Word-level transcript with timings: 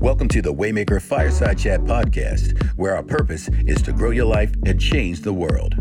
Welcome 0.00 0.28
to 0.28 0.42
the 0.42 0.52
Waymaker 0.52 1.00
Fireside 1.00 1.58
Chat 1.58 1.80
podcast, 1.82 2.60
where 2.76 2.96
our 2.96 3.02
purpose 3.02 3.48
is 3.66 3.80
to 3.82 3.92
grow 3.92 4.10
your 4.10 4.24
life 4.24 4.52
and 4.66 4.80
change 4.80 5.20
the 5.20 5.32
world. 5.32 5.74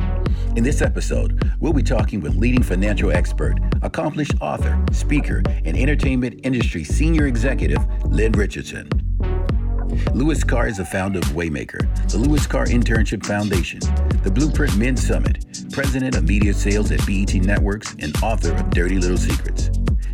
In 0.56 0.64
this 0.64 0.82
episode, 0.82 1.52
we'll 1.60 1.74
be 1.74 1.82
talking 1.82 2.22
with 2.22 2.36
leading 2.36 2.62
financial 2.62 3.12
expert, 3.12 3.56
accomplished 3.82 4.34
author, 4.40 4.84
speaker, 4.92 5.42
and 5.66 5.76
entertainment 5.76 6.42
industry 6.44 6.84
senior 6.84 7.26
executive, 7.26 7.80
Lynn 8.06 8.34
Richardson. 8.34 8.90
Louis 10.14 10.44
Carr 10.44 10.68
is 10.68 10.78
the 10.78 10.86
founder 10.86 11.20
of 11.20 11.26
Waymaker, 11.26 12.12
the 12.12 12.18
Louis 12.18 12.46
Carr 12.46 12.66
Internship 12.66 13.26
Foundation, 13.26 13.80
the 14.24 14.32
Blueprint 14.32 14.78
Men 14.78 14.96
Summit, 14.96 15.66
president 15.72 16.16
of 16.16 16.28
media 16.28 16.54
sales 16.54 16.92
at 16.92 17.06
BET 17.08 17.34
Networks, 17.36 17.96
and 18.00 18.16
author 18.22 18.54
of 18.54 18.70
Dirty 18.70 18.98
Little 18.98 19.18
Secrets. 19.18 19.71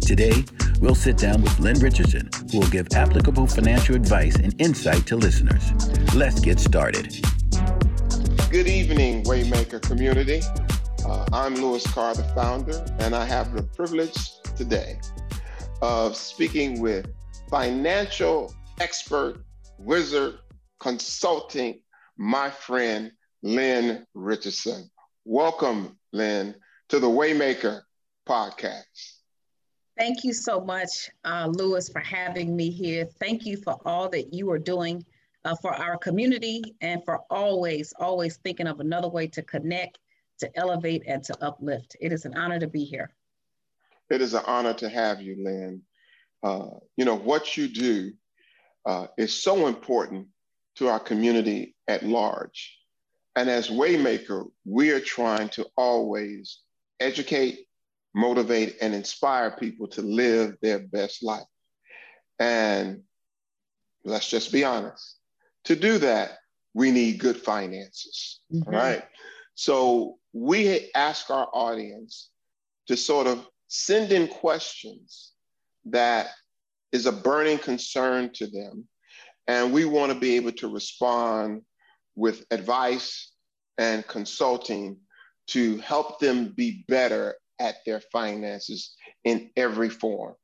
Today, 0.08 0.46
we'll 0.80 0.96
sit 0.96 1.18
down 1.18 1.42
with 1.42 1.60
Lynn 1.60 1.80
Richardson, 1.80 2.30
who 2.50 2.60
will 2.60 2.70
give 2.70 2.88
applicable 2.94 3.46
financial 3.46 3.94
advice 3.94 4.38
and 4.38 4.56
insight 4.58 5.06
to 5.08 5.18
listeners. 5.18 5.70
Let's 6.16 6.40
get 6.40 6.62
started. 6.62 7.14
Good 8.50 8.68
evening, 8.68 9.26
Waymaker 9.26 9.82
community. 9.82 10.40
Uh, 11.06 11.26
I'm 11.34 11.56
Louis 11.56 11.86
Carr, 11.88 12.16
the 12.16 12.24
founder, 12.34 12.86
and 13.00 13.14
I 13.14 13.26
have 13.26 13.54
the 13.54 13.64
privilege 13.64 14.40
today 14.56 14.98
of 15.82 16.16
speaking 16.16 16.80
with 16.80 17.06
financial 17.50 18.56
expert 18.80 19.44
Wizard 19.78 20.36
Consulting, 20.80 21.82
my 22.16 22.50
friend 22.50 23.12
Lynn 23.44 24.06
Richardson. 24.14 24.90
Welcome, 25.26 26.00
Lynn, 26.14 26.56
to 26.88 27.00
the 27.00 27.10
Waymaker 27.10 27.82
podcast. 28.26 29.17
Thank 29.98 30.24
you 30.24 30.32
so 30.32 30.62
much, 30.62 31.10
uh, 31.26 31.48
Louis, 31.48 31.90
for 31.90 32.00
having 32.00 32.56
me 32.56 32.70
here. 32.70 33.06
Thank 33.20 33.46
you 33.46 33.58
for 33.58 33.78
all 33.84 34.08
that 34.10 34.32
you 34.32 34.50
are 34.52 34.60
doing 34.60 35.04
uh, 35.44 35.56
for 35.56 35.74
our 35.74 35.98
community 35.98 36.62
and 36.82 37.04
for 37.04 37.22
always, 37.32 37.94
always 38.00 38.38
thinking 38.38 38.68
of 38.68 38.80
another 38.80 39.08
way 39.08 39.28
to 39.28 39.42
connect, 39.42 39.98
to 40.40 40.56
elevate, 40.56 41.04
and 41.08 41.24
to 41.24 41.44
uplift. 41.44 41.96
It 42.00 42.12
is 42.12 42.26
an 42.26 42.38
honor 42.38 42.60
to 42.60 42.68
be 42.68 42.84
here. 42.84 43.12
It 44.12 44.22
is 44.22 44.36
an 44.36 44.44
honor 44.46 44.74
to 44.76 44.88
have 44.88 45.22
you, 45.22 45.36
Lynn. 45.44 45.82
Uh, 46.44 46.78
you 46.96 47.04
know, 47.04 47.16
what 47.16 47.58
you 47.58 47.68
do 47.68 48.14
uh, 48.86 49.08
is 49.18 49.42
so 49.42 49.66
important 49.68 50.28
to 50.76 50.90
our 50.90 51.00
community 51.00 51.76
at 51.88 52.04
large. 52.04 52.78
And 53.36 53.50
as 53.50 53.70
Waymaker, 53.70 54.46
we 54.64 54.92
are 54.92 55.00
trying 55.00 55.50
to 55.50 55.66
always 55.76 56.60
educate, 57.00 57.67
motivate, 58.18 58.78
and 58.82 58.94
inspire 58.94 59.52
people 59.52 59.88
to 59.88 60.02
live 60.02 60.58
their 60.62 60.80
best 60.80 61.24
life. 61.24 61.48
And 62.40 63.04
let's 64.04 64.30
just 64.30 64.52
be 64.52 64.64
honest 64.64 65.18
to 65.68 65.76
do 65.76 65.98
that, 65.98 66.38
we 66.74 66.92
need 66.92 67.20
good 67.20 67.36
finances, 67.36 68.40
mm-hmm. 68.54 68.70
right? 68.70 69.04
So 69.56 70.18
we 70.32 70.90
ask 70.96 71.30
our 71.30 71.50
audience 71.52 72.30
to 72.88 72.96
sort 72.96 73.28
of 73.28 73.46
send 73.68 74.14
in 74.14 74.30
questions 74.30 75.34
that 75.86 76.28
is 76.94 77.06
a 77.06 77.12
burning 77.12 77.58
concern 77.58 78.32
to 78.36 78.48
them. 78.48 78.88
And 79.48 79.74
we 79.74 79.84
want 79.84 80.14
to 80.14 80.18
be 80.18 80.38
able 80.38 80.54
to 80.54 80.70
respond 80.70 81.64
with 82.16 82.46
advice 82.50 83.34
and 83.78 84.08
consulting 84.08 85.00
to 85.48 85.78
help 85.80 86.20
them 86.20 86.54
be 86.56 86.86
better 86.88 87.36
at 87.60 87.78
their 87.86 88.02
finances 88.12 88.96
in 89.24 89.50
every 89.56 89.90
form. 89.90 90.36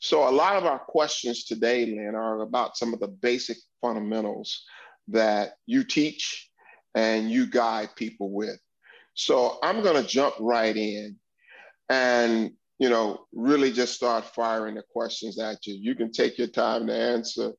So, 0.00 0.28
a 0.28 0.30
lot 0.30 0.56
of 0.56 0.64
our 0.64 0.78
questions 0.78 1.44
today, 1.44 1.86
Lynn, 1.86 2.14
are 2.14 2.42
about 2.42 2.76
some 2.76 2.94
of 2.94 3.00
the 3.00 3.08
basic 3.08 3.56
fundamentals 3.80 4.64
that 5.08 5.54
you 5.66 5.82
teach 5.82 6.50
and 6.94 7.30
you 7.30 7.46
guide 7.46 7.90
people 7.96 8.30
with. 8.30 8.58
So, 9.14 9.58
I'm 9.62 9.82
going 9.82 10.00
to 10.00 10.08
jump 10.08 10.34
right 10.38 10.76
in. 10.76 11.16
And 11.88 12.52
you 12.78 12.88
know, 12.88 13.26
really 13.32 13.72
just 13.72 13.94
start 13.94 14.24
firing 14.24 14.76
the 14.76 14.84
questions 14.92 15.38
at 15.38 15.66
you. 15.66 15.74
You 15.74 15.94
can 15.94 16.12
take 16.12 16.38
your 16.38 16.46
time 16.46 16.86
to 16.86 16.94
answer, 16.94 17.52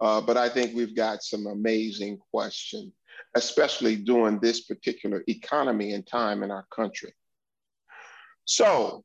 uh, 0.00 0.20
but 0.20 0.36
I 0.36 0.48
think 0.48 0.74
we've 0.74 0.94
got 0.94 1.22
some 1.22 1.46
amazing 1.46 2.18
questions, 2.30 2.92
especially 3.34 3.96
during 3.96 4.38
this 4.38 4.64
particular 4.64 5.24
economy 5.28 5.94
and 5.94 6.06
time 6.06 6.42
in 6.42 6.50
our 6.50 6.66
country. 6.74 7.12
So, 8.46 9.04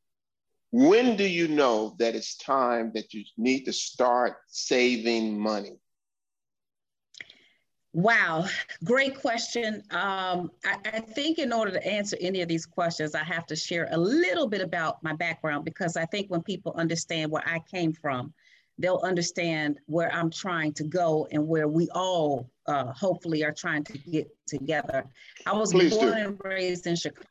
when 0.72 1.18
do 1.18 1.26
you 1.26 1.48
know 1.48 1.96
that 2.00 2.16
it's 2.16 2.38
time 2.38 2.92
that 2.96 3.14
you 3.14 3.26
need 3.38 3.66
to 3.66 3.74
start 3.74 4.38
saving 4.48 5.38
money? 5.38 5.78
Wow, 7.94 8.46
great 8.86 9.20
question. 9.20 9.84
Um, 9.92 10.52
I, 10.64 10.78
I, 10.86 11.00
think 11.02 11.40
in 11.40 11.52
order 11.52 11.72
to 11.72 11.86
answer 11.86 12.16
any 12.22 12.40
of 12.42 12.48
these 12.48 12.66
questions, 12.66 13.16
I 13.16 13.24
have 13.26 13.46
to 13.48 13.56
share 13.56 13.90
a 13.92 13.98
little 13.98 14.48
bit 14.48 14.62
about 14.62 15.04
my 15.04 15.12
background 15.12 15.66
because 15.66 15.98
I 15.98 16.06
think 16.06 16.30
when 16.30 16.42
people 16.42 16.72
understand 16.78 17.32
where 17.32 17.44
I 17.46 17.60
came 17.60 17.92
from, 17.92 18.34
they'll 18.78 19.02
understand 19.04 19.78
where 19.88 20.10
I'm 20.14 20.30
trying 20.30 20.72
to 20.76 20.86
go 20.86 21.28
and 21.32 21.46
where 21.46 21.68
we 21.68 21.90
all 21.90 22.50
uh, 22.66 22.94
hopefully 22.94 23.44
are 23.44 23.52
trying 23.52 23.84
to 23.86 23.98
get 23.98 24.30
together. 24.48 25.04
I 25.46 25.52
was 25.52 25.74
Please 25.74 25.94
born 25.94 26.14
do. 26.14 26.14
and 26.14 26.42
raised 26.46 26.88
in 26.88 26.96
Chicago. 26.96 27.28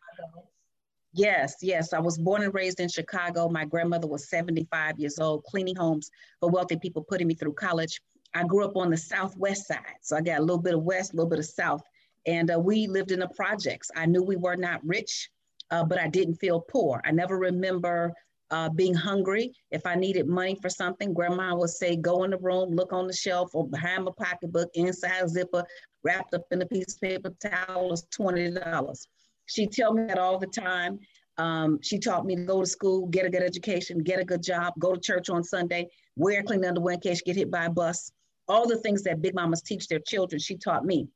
Yes, 1.12 1.56
yes. 1.60 1.92
I 1.92 1.98
was 1.98 2.18
born 2.18 2.42
and 2.42 2.54
raised 2.54 2.78
in 2.78 2.88
Chicago. 2.88 3.48
My 3.48 3.64
grandmother 3.64 4.06
was 4.06 4.28
75 4.28 4.98
years 4.98 5.18
old, 5.18 5.44
cleaning 5.44 5.74
homes 5.74 6.10
for 6.38 6.48
wealthy 6.48 6.76
people, 6.76 7.02
putting 7.02 7.26
me 7.26 7.34
through 7.34 7.54
college. 7.54 8.00
I 8.34 8.44
grew 8.44 8.64
up 8.64 8.76
on 8.76 8.90
the 8.90 8.96
southwest 8.96 9.66
side, 9.66 9.96
so 10.02 10.16
I 10.16 10.20
got 10.20 10.38
a 10.38 10.42
little 10.42 10.62
bit 10.62 10.74
of 10.74 10.84
west, 10.84 11.12
a 11.12 11.16
little 11.16 11.28
bit 11.28 11.40
of 11.40 11.46
south, 11.46 11.82
and 12.26 12.50
uh, 12.52 12.60
we 12.60 12.86
lived 12.86 13.10
in 13.10 13.20
the 13.20 13.28
projects. 13.28 13.90
I 13.96 14.06
knew 14.06 14.22
we 14.22 14.36
were 14.36 14.56
not 14.56 14.80
rich, 14.84 15.30
uh, 15.72 15.82
but 15.82 15.98
I 15.98 16.06
didn't 16.06 16.36
feel 16.36 16.60
poor. 16.60 17.00
I 17.04 17.10
never 17.10 17.36
remember 17.38 18.12
uh, 18.52 18.68
being 18.68 18.94
hungry. 18.94 19.52
If 19.72 19.86
I 19.86 19.96
needed 19.96 20.28
money 20.28 20.56
for 20.62 20.68
something, 20.68 21.12
grandma 21.12 21.56
would 21.56 21.70
say, 21.70 21.96
go 21.96 22.22
in 22.22 22.30
the 22.30 22.38
room, 22.38 22.70
look 22.70 22.92
on 22.92 23.08
the 23.08 23.12
shelf 23.12 23.50
or 23.54 23.66
behind 23.66 24.04
my 24.04 24.12
pocketbook, 24.16 24.70
inside 24.74 25.28
zipper, 25.28 25.64
wrapped 26.04 26.34
up 26.34 26.42
in 26.52 26.62
a 26.62 26.66
piece 26.66 26.94
of 26.94 27.00
paper 27.00 27.30
towel 27.40 27.92
is 27.92 28.06
$20. 28.16 29.06
She'd 29.50 29.72
tell 29.72 29.92
me 29.92 30.04
that 30.06 30.18
all 30.18 30.38
the 30.38 30.46
time. 30.46 30.98
Um, 31.38 31.78
she 31.82 31.98
taught 31.98 32.26
me 32.26 32.36
to 32.36 32.42
go 32.42 32.60
to 32.60 32.66
school, 32.66 33.06
get 33.06 33.24
a 33.24 33.30
good 33.30 33.42
education, 33.42 33.98
get 33.98 34.20
a 34.20 34.24
good 34.24 34.42
job, 34.42 34.74
go 34.78 34.94
to 34.94 35.00
church 35.00 35.30
on 35.30 35.42
Sunday, 35.42 35.88
wear 36.16 36.42
clean 36.42 36.64
underwear 36.64 36.94
in 36.94 37.00
case 37.00 37.22
you 37.24 37.32
get 37.32 37.38
hit 37.38 37.50
by 37.50 37.64
a 37.64 37.70
bus 37.70 38.12
all 38.50 38.66
the 38.66 38.76
things 38.78 39.02
that 39.04 39.22
big 39.22 39.34
mamas 39.34 39.62
teach 39.62 39.86
their 39.86 40.00
children, 40.00 40.40
she 40.40 40.56
taught 40.56 40.84
me. 40.84 41.06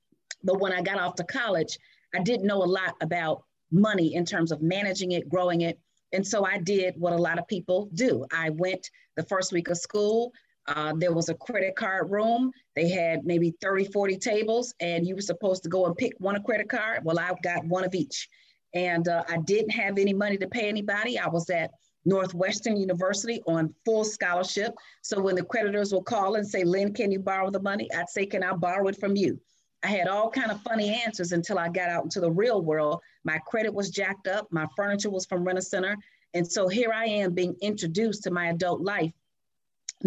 But 0.44 0.60
when 0.60 0.72
I 0.72 0.80
got 0.80 1.00
off 1.00 1.16
to 1.16 1.24
college, 1.24 1.76
I 2.14 2.22
didn't 2.22 2.46
know 2.46 2.62
a 2.62 2.64
lot 2.64 2.94
about 3.00 3.42
money 3.72 4.14
in 4.14 4.24
terms 4.24 4.52
of 4.52 4.62
managing 4.62 5.12
it, 5.12 5.28
growing 5.28 5.62
it. 5.62 5.78
And 6.12 6.24
so 6.24 6.46
I 6.46 6.58
did 6.58 6.94
what 6.96 7.12
a 7.12 7.16
lot 7.16 7.40
of 7.40 7.48
people 7.48 7.88
do. 7.94 8.24
I 8.32 8.50
went 8.50 8.88
the 9.16 9.24
first 9.24 9.52
week 9.52 9.68
of 9.68 9.76
school. 9.76 10.32
Uh, 10.66 10.94
there 10.96 11.12
was 11.12 11.28
a 11.28 11.34
credit 11.34 11.76
card 11.76 12.10
room. 12.10 12.50
They 12.74 12.88
had 12.88 13.24
maybe 13.24 13.54
30, 13.60 13.86
40 13.86 14.16
tables, 14.18 14.74
and 14.80 15.06
you 15.06 15.14
were 15.14 15.20
supposed 15.20 15.62
to 15.64 15.68
go 15.68 15.86
and 15.86 15.96
pick 15.96 16.14
one 16.18 16.36
a 16.36 16.42
credit 16.42 16.68
card. 16.68 17.04
Well, 17.04 17.18
I 17.18 17.32
got 17.42 17.64
one 17.64 17.84
of 17.84 17.94
each. 17.94 18.28
And 18.74 19.06
uh, 19.06 19.22
I 19.28 19.38
didn't 19.38 19.70
have 19.70 19.98
any 19.98 20.12
money 20.12 20.36
to 20.38 20.48
pay 20.48 20.68
anybody. 20.68 21.18
I 21.18 21.28
was 21.28 21.48
at 21.50 21.70
Northwestern 22.04 22.76
University 22.76 23.42
on 23.46 23.74
full 23.84 24.04
scholarship. 24.04 24.74
So 25.02 25.20
when 25.20 25.36
the 25.36 25.44
creditors 25.44 25.92
will 25.92 26.02
call 26.02 26.34
and 26.34 26.46
say, 26.46 26.64
Lynn, 26.64 26.92
can 26.92 27.12
you 27.12 27.20
borrow 27.20 27.50
the 27.50 27.60
money? 27.60 27.88
I'd 27.94 28.08
say, 28.08 28.26
can 28.26 28.42
I 28.42 28.52
borrow 28.52 28.88
it 28.88 28.98
from 28.98 29.16
you? 29.16 29.40
I 29.82 29.88
had 29.88 30.08
all 30.08 30.30
kind 30.30 30.50
of 30.50 30.62
funny 30.62 31.02
answers 31.04 31.32
until 31.32 31.58
I 31.58 31.68
got 31.68 31.90
out 31.90 32.04
into 32.04 32.20
the 32.20 32.30
real 32.30 32.62
world. 32.62 33.00
My 33.24 33.38
credit 33.46 33.72
was 33.72 33.90
jacked 33.90 34.26
up. 34.26 34.48
My 34.50 34.66
furniture 34.76 35.10
was 35.10 35.26
from 35.26 35.44
Rent-A-Center. 35.44 35.96
And 36.32 36.50
so 36.50 36.68
here 36.68 36.92
I 36.92 37.04
am 37.04 37.32
being 37.32 37.54
introduced 37.60 38.22
to 38.24 38.30
my 38.30 38.46
adult 38.48 38.80
life, 38.80 39.12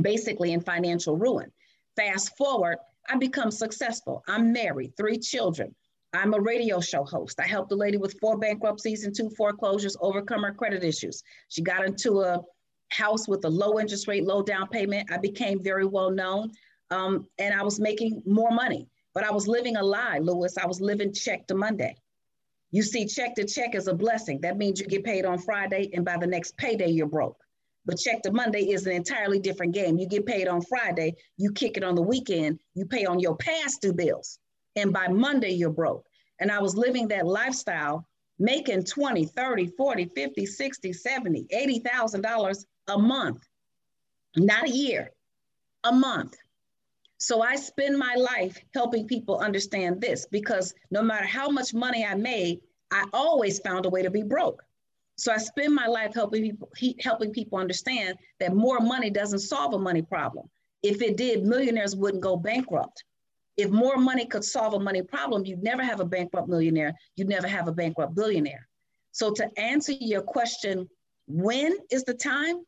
basically 0.02 0.54
in 0.54 0.62
financial 0.62 1.18
ruin. 1.18 1.52
Fast 1.96 2.38
forward, 2.38 2.78
I 3.10 3.18
become 3.18 3.52
successful. 3.52 4.24
I'm 4.28 4.52
married, 4.52 4.94
three 4.98 5.18
children. 5.18 5.74
I'm 6.14 6.34
a 6.34 6.40
radio 6.40 6.80
show 6.80 7.04
host. 7.04 7.40
I 7.40 7.48
helped 7.48 7.72
a 7.72 7.76
lady 7.76 7.98
with 7.98 8.20
four 8.20 8.38
bankruptcies 8.38 9.06
and 9.06 9.16
two 9.16 9.30
foreclosures 9.32 9.98
overcome 10.00 10.44
her 10.44 10.54
credit 10.54 10.84
issues. 10.84 11.24
She 11.50 11.62
got 11.62 11.86
into 11.86 12.22
a 12.22 12.42
house 12.90 13.28
with 13.28 13.44
a 13.46 13.50
low 13.50 13.80
interest 13.80 14.08
rate, 14.08 14.24
low 14.24 14.42
down 14.42 14.68
payment. 14.68 15.12
I 15.12 15.18
became 15.18 15.62
very 15.62 15.86
well 15.86 16.10
known 16.10 16.52
um, 16.92 17.28
and 17.38 17.54
I 17.54 17.64
was 17.64 17.80
making 17.80 18.22
more 18.26 18.52
money, 18.52 18.88
but 19.14 19.24
I 19.24 19.32
was 19.32 19.48
living 19.48 19.76
a 19.76 19.84
lie, 19.84 20.20
Louis. 20.20 20.58
I 20.58 20.66
was 20.66 20.80
living 20.80 21.14
check 21.14 21.48
to 21.48 21.56
Monday. 21.56 21.96
You 22.72 22.84
see, 22.84 23.06
check 23.06 23.36
to 23.36 23.46
check 23.46 23.76
is 23.76 23.88
a 23.88 23.94
blessing. 23.94 24.42
That 24.42 24.58
means 24.58 24.80
you 24.80 24.88
get 24.88 25.04
paid 25.04 25.26
on 25.26 25.38
Friday 25.40 25.90
and 25.94 26.04
by 26.06 26.18
the 26.18 26.28
next 26.28 26.58
payday, 26.58 26.90
you're 26.90 27.08
broke. 27.08 27.42
But 27.88 27.98
check 27.98 28.22
to 28.24 28.32
Monday 28.32 28.70
is 28.72 28.86
an 28.86 28.92
entirely 28.92 29.40
different 29.40 29.74
game. 29.74 29.98
You 29.98 30.08
get 30.08 30.26
paid 30.26 30.50
on 30.50 30.62
Friday, 30.62 31.16
you 31.38 31.54
kick 31.54 31.78
it 31.78 31.86
on 31.86 31.96
the 31.96 32.02
weekend, 32.02 32.60
you 32.76 32.86
pay 32.86 33.06
on 33.06 33.20
your 33.20 33.38
past 33.38 33.82
due 33.82 33.94
bills 33.94 34.40
and 34.76 34.92
by 34.92 35.08
Monday 35.08 35.52
you're 35.52 35.70
broke. 35.70 36.06
And 36.40 36.52
I 36.52 36.60
was 36.60 36.76
living 36.76 37.08
that 37.08 37.26
lifestyle, 37.26 38.06
making 38.40 38.84
20, 38.84 39.26
30, 39.26 39.68
40, 39.78 40.06
50, 40.14 40.46
60, 40.46 40.94
70, 40.94 41.46
$80,000 41.46 42.66
a 42.90 42.98
month, 42.98 43.42
not 44.36 44.68
a 44.68 44.70
year, 44.70 45.12
a 45.86 45.92
month. 45.94 46.36
So 47.20 47.42
I 47.42 47.56
spend 47.56 47.98
my 47.98 48.16
life 48.16 48.60
helping 48.74 49.08
people 49.08 49.40
understand 49.40 50.02
this 50.02 50.28
because 50.30 50.76
no 50.92 51.02
matter 51.02 51.26
how 51.26 51.50
much 51.50 51.74
money 51.74 52.06
I 52.06 52.16
made, 52.16 52.60
I 52.92 53.06
always 53.14 53.60
found 53.60 53.86
a 53.86 53.90
way 53.90 54.04
to 54.04 54.12
be 54.12 54.24
broke. 54.24 54.62
So 55.18 55.32
I 55.32 55.38
spend 55.38 55.74
my 55.74 55.88
life 55.88 56.14
helping 56.14 56.44
people 56.44 56.70
helping 57.00 57.32
people 57.32 57.58
understand 57.58 58.18
that 58.40 58.56
more 58.56 58.80
money 58.80 59.10
doesn't 59.10 59.40
solve 59.40 59.74
a 59.74 59.80
money 59.80 60.04
problem. 60.04 60.48
If 60.84 61.02
it 61.02 61.18
did, 61.18 61.44
millionaires 61.44 61.96
wouldn't 61.96 62.22
go 62.22 62.38
bankrupt. 62.38 63.04
If 63.58 63.72
more 63.72 63.98
money 63.98 64.26
could 64.26 64.46
solve 64.46 64.76
a 64.76 64.80
money 64.80 65.02
problem, 65.02 65.44
you'd 65.44 65.64
never 65.64 65.84
have 65.84 66.00
a 66.00 66.06
bankrupt 66.06 66.48
millionaire. 66.48 66.94
You'd 67.16 67.30
never 67.30 67.48
have 67.48 67.68
a 67.68 67.72
bankrupt 67.72 68.14
billionaire. 68.14 68.68
So 69.12 69.32
to 69.32 69.50
answer 69.60 69.94
your 69.94 70.22
question, 70.22 70.88
when 71.28 71.76
is 71.90 72.04
the 72.04 72.14
time? 72.14 72.64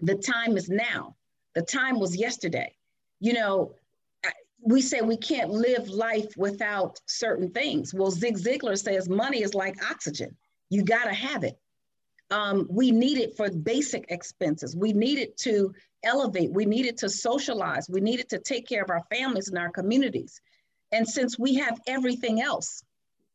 The 0.00 0.14
time 0.14 0.56
is 0.56 0.68
now. 0.68 1.16
The 1.54 1.62
time 1.62 1.98
was 1.98 2.16
yesterday. 2.16 2.72
You 3.18 3.32
know, 3.32 3.74
we 4.62 4.80
say 4.80 5.00
we 5.00 5.16
can't 5.16 5.50
live 5.50 5.88
life 5.88 6.36
without 6.36 7.00
certain 7.06 7.50
things. 7.50 7.92
Well, 7.92 8.12
Zig 8.12 8.38
Ziglar 8.38 8.78
says 8.78 9.08
money 9.08 9.42
is 9.42 9.54
like 9.54 9.74
oxygen. 9.90 10.36
You 10.70 10.84
got 10.84 11.04
to 11.04 11.12
have 11.12 11.42
it. 11.42 11.58
Um, 12.30 12.66
we 12.70 12.90
need 12.90 13.18
it 13.18 13.36
for 13.36 13.50
basic 13.50 14.06
expenses. 14.08 14.74
We 14.76 14.92
need 14.92 15.18
it 15.18 15.36
to 15.38 15.74
elevate. 16.02 16.52
We 16.52 16.66
need 16.66 16.86
it 16.86 16.96
to 16.98 17.08
socialize. 17.08 17.88
We 17.88 18.00
need 18.00 18.20
it 18.20 18.28
to 18.30 18.38
take 18.38 18.66
care 18.66 18.82
of 18.82 18.90
our 18.90 19.02
families 19.10 19.48
and 19.48 19.58
our 19.58 19.70
communities. 19.70 20.40
And 20.92 21.08
since 21.08 21.38
we 21.38 21.56
have 21.56 21.80
everything 21.86 22.40
else, 22.40 22.82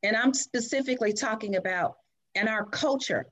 and 0.03 0.15
I'm 0.15 0.33
specifically 0.33 1.13
talking 1.13 1.55
about 1.55 1.97
and 2.35 2.47
our 2.47 2.65
culture, 2.65 3.25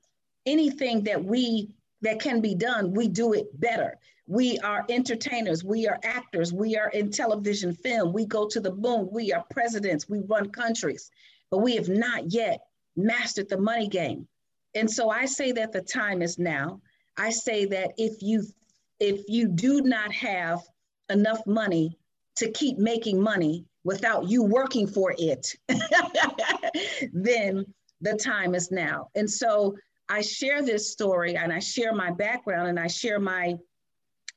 anything 0.46 1.04
that 1.04 1.24
we 1.24 1.68
that 2.02 2.20
can 2.20 2.40
be 2.40 2.54
done, 2.54 2.92
we 2.92 3.08
do 3.08 3.32
it 3.32 3.48
better. 3.58 3.96
We 4.26 4.58
are 4.58 4.84
entertainers, 4.88 5.64
we 5.64 5.88
are 5.88 5.98
actors, 6.04 6.52
we 6.52 6.76
are 6.76 6.90
in 6.90 7.10
television 7.10 7.72
film, 7.72 8.12
we 8.12 8.26
go 8.26 8.46
to 8.46 8.60
the 8.60 8.74
moon, 8.74 9.08
we 9.10 9.32
are 9.32 9.44
presidents, 9.50 10.08
we 10.08 10.20
run 10.20 10.50
countries, 10.50 11.10
but 11.50 11.58
we 11.58 11.74
have 11.76 11.88
not 11.88 12.30
yet 12.30 12.60
mastered 12.94 13.48
the 13.48 13.58
money 13.58 13.88
game. 13.88 14.28
And 14.74 14.90
so 14.90 15.10
I 15.10 15.26
say 15.26 15.52
that 15.52 15.72
the 15.72 15.80
time 15.80 16.22
is 16.22 16.38
now. 16.38 16.80
I 17.16 17.30
say 17.30 17.64
that 17.66 17.92
if 17.96 18.22
you 18.22 18.44
if 19.00 19.22
you 19.28 19.48
do 19.48 19.80
not 19.82 20.12
have 20.12 20.60
enough 21.08 21.46
money 21.46 21.96
to 22.36 22.50
keep 22.50 22.78
making 22.78 23.20
money 23.20 23.64
without 23.84 24.28
you 24.28 24.42
working 24.42 24.86
for 24.86 25.14
it, 25.18 25.54
then 27.12 27.64
the 28.00 28.14
time 28.14 28.54
is 28.54 28.70
now. 28.70 29.08
And 29.14 29.30
so 29.30 29.76
I 30.08 30.20
share 30.20 30.62
this 30.62 30.90
story 30.90 31.36
and 31.36 31.52
I 31.52 31.58
share 31.58 31.94
my 31.94 32.10
background 32.10 32.68
and 32.68 32.78
I 32.78 32.86
share 32.86 33.20
my 33.20 33.56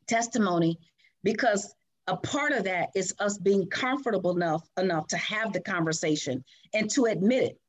testimony 0.07 0.78
because 1.24 1.74
a 2.07 2.18
part 2.18 2.51
of 2.51 2.63
that 2.66 2.89
is 2.95 3.13
us 3.19 3.38
being 3.38 3.68
comfortable 3.69 4.36
enough 4.36 4.68
enough 4.78 5.07
to 5.07 5.18
have 5.18 5.54
the 5.54 5.62
conversation 5.62 6.44
and 6.74 6.89
to 6.92 7.06
admit 7.06 7.44
it. 7.44 7.60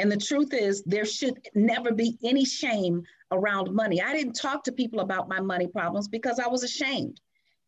And 0.00 0.10
the 0.10 0.16
truth 0.16 0.54
is 0.54 0.82
there 0.84 1.04
should 1.04 1.38
never 1.54 1.92
be 1.92 2.16
any 2.24 2.46
shame 2.46 3.02
around 3.32 3.74
money. 3.74 4.00
I 4.00 4.14
didn't 4.14 4.32
talk 4.32 4.64
to 4.64 4.72
people 4.72 5.00
about 5.00 5.28
my 5.28 5.40
money 5.40 5.66
problems 5.66 6.08
because 6.08 6.38
I 6.38 6.48
was 6.48 6.64
ashamed. 6.64 7.20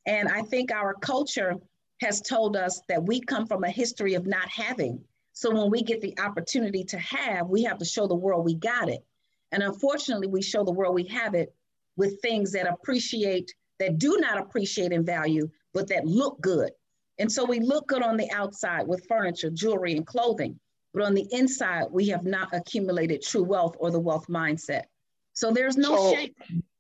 And 0.07 0.31
I 0.31 0.41
think 0.41 0.73
our 0.73 0.95
culture 0.95 1.57
has 2.01 2.23
told 2.23 2.57
us 2.57 2.81
that 2.89 3.05
we 3.05 3.21
come 3.21 3.47
from 3.47 3.65
a 3.65 3.71
history 3.71 4.15
of 4.15 4.27
not 4.27 4.49
having. 4.49 5.05
So 5.35 5.55
when 5.55 5.71
we 5.71 5.83
get 5.83 6.01
the 6.01 6.19
opportunity 6.19 6.85
to 6.85 6.99
have, 6.99 7.49
we 7.49 7.65
have 7.65 7.77
to 7.79 7.85
show 7.85 8.07
the 8.07 8.15
world 8.15 8.47
we 8.47 8.55
got 8.55 8.89
it. 8.89 9.05
And 9.53 9.63
unfortunately, 9.63 10.29
we 10.29 10.41
show 10.41 10.65
the 10.65 10.73
world 10.73 10.95
we 10.95 11.05
have 11.09 11.35
it 11.35 11.55
with 11.99 12.23
things 12.23 12.51
that 12.53 12.67
appreciate, 12.67 13.55
that 13.79 13.99
do 13.99 14.17
not 14.21 14.39
appreciate 14.39 14.93
in 14.93 15.05
value, 15.05 15.51
but 15.75 15.87
that 15.89 16.07
look 16.07 16.41
good. 16.41 16.71
And 17.19 17.31
so 17.31 17.45
we 17.45 17.61
look 17.61 17.89
good 17.89 18.03
on 18.03 18.17
the 18.17 18.31
outside 18.33 18.89
with 18.89 19.07
furniture, 19.07 19.51
jewelry, 19.51 19.93
and 19.99 20.07
clothing. 20.07 20.59
But 20.95 21.05
on 21.05 21.15
the 21.15 21.27
inside, 21.31 21.87
we 21.91 22.09
have 22.09 22.25
not 22.25 22.49
accumulated 22.53 23.23
true 23.23 23.43
wealth 23.43 23.77
or 23.79 23.91
the 23.91 24.01
wealth 24.01 24.27
mindset. 24.29 24.85
So 25.33 25.51
there's 25.51 25.77
no 25.77 25.97
so, 25.97 26.15
shame. 26.15 26.35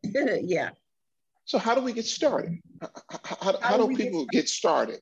yeah. 0.46 0.70
So 1.44 1.58
how 1.58 1.74
do 1.74 1.80
we 1.80 1.92
get 1.92 2.04
started? 2.04 2.58
How, 2.80 2.90
how, 3.40 3.58
how 3.60 3.76
do, 3.78 3.88
do 3.88 3.96
people 3.96 4.26
get, 4.26 4.42
get 4.42 4.48
started 4.48 5.00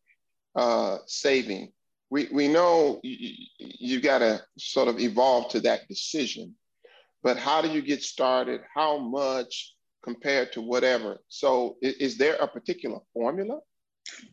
uh, 0.55 0.99
saving 1.07 1.73
we, 2.11 2.29
we 2.33 2.49
know 2.49 3.01
you, 3.03 3.47
you 3.59 4.01
got 4.01 4.19
to 4.19 4.43
sort 4.59 4.89
of 4.89 4.99
evolve 4.99 5.51
to 5.53 5.61
that 5.61 5.89
decision, 5.89 6.55
but 7.23 7.37
how 7.37 7.62
do 7.62 7.69
you 7.69 7.81
get 7.81 8.03
started? 8.03 8.61
How 8.75 8.99
much 8.99 9.75
compared 10.03 10.53
to 10.53 10.61
whatever? 10.61 11.19
So 11.29 11.77
is, 11.81 11.95
is 11.95 12.19
there 12.19 12.35
a 12.35 12.49
particular 12.49 12.99
formula? 13.15 13.61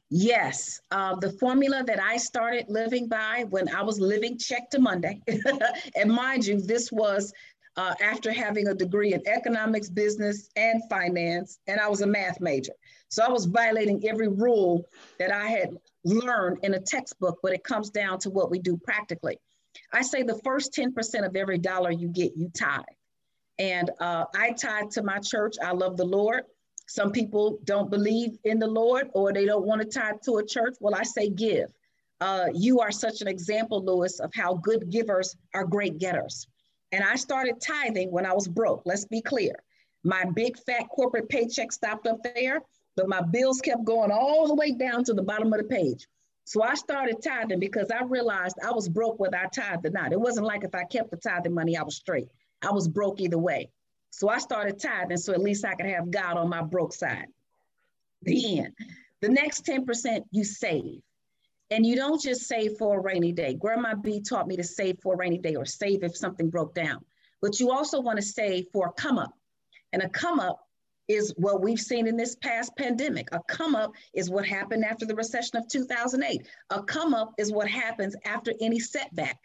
Yes, 0.10 0.80
uh, 0.92 1.16
the 1.16 1.32
formula 1.34 1.84
that 1.86 2.02
I 2.02 2.18
started 2.18 2.66
living 2.70 3.08
by 3.08 3.46
when 3.50 3.68
I 3.70 3.84
was 3.84 4.00
living 4.00 4.38
check 4.38 4.70
to 4.70 4.80
Monday, 4.80 5.22
and 5.96 6.12
mind 6.12 6.46
you, 6.46 6.62
this 6.62 6.92
was 6.92 7.34
uh, 7.76 7.94
after 8.02 8.32
having 8.32 8.68
a 8.68 8.74
degree 8.74 9.14
in 9.14 9.22
economics, 9.28 9.90
business, 9.90 10.50
and 10.56 10.82
finance, 10.90 11.60
and 11.68 11.80
I 11.80 11.88
was 11.88 12.02
a 12.02 12.08
math 12.08 12.40
major. 12.40 12.74
So 13.10 13.24
I 13.24 13.30
was 13.30 13.46
violating 13.46 14.08
every 14.08 14.28
rule 14.28 14.86
that 15.20 15.32
I 15.32 15.48
had 15.48 15.78
learned 16.04 16.60
in 16.64 16.74
a 16.74 16.80
textbook, 16.80 17.40
but 17.44 17.54
it 17.54 17.64
comes 17.64 17.90
down 17.90 18.20
to 18.20 18.30
what 18.30 18.50
we 18.50 18.60
do 18.60 18.78
practically. 18.78 19.40
I 19.94 20.02
say 20.02 20.24
the 20.24 20.40
first 20.44 20.74
10% 20.74 21.26
of 21.26 21.36
every 21.36 21.60
dollar 21.60 21.92
you 21.92 22.08
get, 22.08 22.36
you 22.36 22.50
tithe. 22.58 22.84
And 23.60 23.92
uh, 24.00 24.26
I 24.36 24.52
tithe 24.52 24.90
to 24.92 25.04
my 25.04 25.20
church. 25.20 25.56
I 25.64 25.72
love 25.72 25.98
the 25.98 26.06
Lord. 26.06 26.44
Some 26.88 27.12
people 27.12 27.60
don't 27.64 27.90
believe 27.92 28.38
in 28.44 28.60
the 28.60 28.68
Lord 28.68 29.10
or 29.14 29.32
they 29.32 29.46
don't 29.46 29.66
want 29.66 29.82
to 29.82 29.88
tithe 29.88 30.22
to 30.26 30.38
a 30.38 30.46
church. 30.46 30.76
Well, 30.80 30.96
I 30.96 31.04
say 31.04 31.30
give. 31.30 31.72
Uh, 32.20 32.48
you 32.54 32.80
are 32.80 32.92
such 32.92 33.22
an 33.22 33.28
example, 33.28 33.84
Louis, 33.84 34.20
of 34.20 34.32
how 34.34 34.56
good 34.56 34.90
givers 34.90 35.36
are 35.54 35.66
great 35.66 36.00
getters. 36.00 36.48
And 36.92 37.04
I 37.04 37.16
started 37.16 37.62
tithing 37.62 38.12
when 38.12 38.26
I 38.26 38.34
was 38.34 38.48
broke. 38.48 38.82
Let's 38.86 39.06
be 39.06 39.22
clear. 39.22 39.54
My 40.04 40.24
big 40.34 40.58
fat 40.58 40.88
corporate 40.90 41.30
paycheck 41.30 41.72
stopped 41.72 42.08
up 42.08 42.24
there 42.24 42.62
but 42.98 43.08
my 43.08 43.22
bills 43.22 43.62
kept 43.62 43.86
going 43.86 44.12
all 44.12 44.48
the 44.48 44.56
way 44.56 44.72
down 44.72 45.04
to 45.06 45.14
the 45.14 45.22
bottom 45.22 45.54
of 45.54 45.60
the 45.60 45.66
page. 45.66 46.08
So 46.46 46.64
I 46.64 46.74
started 46.74 47.22
tithing 47.22 47.60
because 47.60 47.92
I 47.92 48.04
realized 48.04 48.58
I 48.66 48.72
was 48.72 48.90
broke 48.90 49.20
whether 49.20 49.38
I 49.38 49.48
tithed 49.48 49.86
or 49.86 49.92
not. 49.92 50.12
It 50.12 50.20
wasn't 50.20 50.48
like 50.48 50.64
if 50.64 50.74
I 50.74 50.84
kept 50.84 51.12
the 51.12 51.18
tithing 51.18 51.54
money, 51.54 51.78
I 51.78 51.84
was 51.84 51.96
straight. 51.96 52.28
I 52.62 52.72
was 52.72 52.88
broke 52.88 53.22
either 53.22 53.38
way. 53.38 53.70
So 54.12 54.30
I 54.30 54.40
started 54.40 54.80
tithing 54.80 55.18
so 55.18 55.34
at 55.34 55.42
least 55.42 55.66
I 55.66 55.76
could 55.76 55.86
have 55.86 56.12
God 56.12 56.38
on 56.38 56.50
my 56.50 56.62
broke 56.62 56.94
side. 56.94 57.28
The 58.24 58.60
end. 58.60 58.74
The 59.22 59.30
next 59.30 59.66
10% 59.66 60.24
you 60.32 60.44
save. 60.44 61.02
And 61.70 61.86
you 61.86 61.96
don't 61.96 62.22
just 62.22 62.48
save 62.48 62.78
for 62.78 62.98
a 62.98 63.02
rainy 63.02 63.32
day. 63.32 63.54
Grandma 63.54 63.96
B 63.96 64.22
taught 64.22 64.48
me 64.48 64.56
to 64.56 64.64
save 64.64 65.00
for 65.02 65.16
a 65.16 65.18
rainy 65.18 65.38
day 65.38 65.56
or 65.56 65.66
save 65.66 66.04
if 66.04 66.16
something 66.16 66.50
broke 66.50 66.74
down. 66.74 67.04
But 67.42 67.60
you 67.60 67.72
also 67.72 68.00
want 68.00 68.18
to 68.18 68.26
save 68.26 68.68
for 68.72 68.88
a 68.88 68.92
come 68.94 69.18
up. 69.18 69.34
And 69.94 70.02
a 70.02 70.10
come 70.10 70.40
up 70.40 70.60
is 71.08 71.34
what 71.38 71.62
we've 71.62 71.80
seen 71.80 72.08
in 72.08 72.18
this 72.18 72.36
past 72.36 72.76
pandemic. 72.78 73.30
A 73.32 73.42
come 73.48 73.76
up 73.76 73.94
is 74.14 74.30
what 74.30 74.46
happened 74.46 74.84
after 74.84 75.06
the 75.06 75.16
recession 75.16 75.58
of 75.58 75.68
2008. 75.68 76.48
A 76.70 76.84
come 76.84 77.14
up 77.14 77.34
is 77.38 77.52
what 77.52 77.70
happens 77.70 78.16
after 78.26 78.54
any 78.60 78.80
setback. 78.80 79.40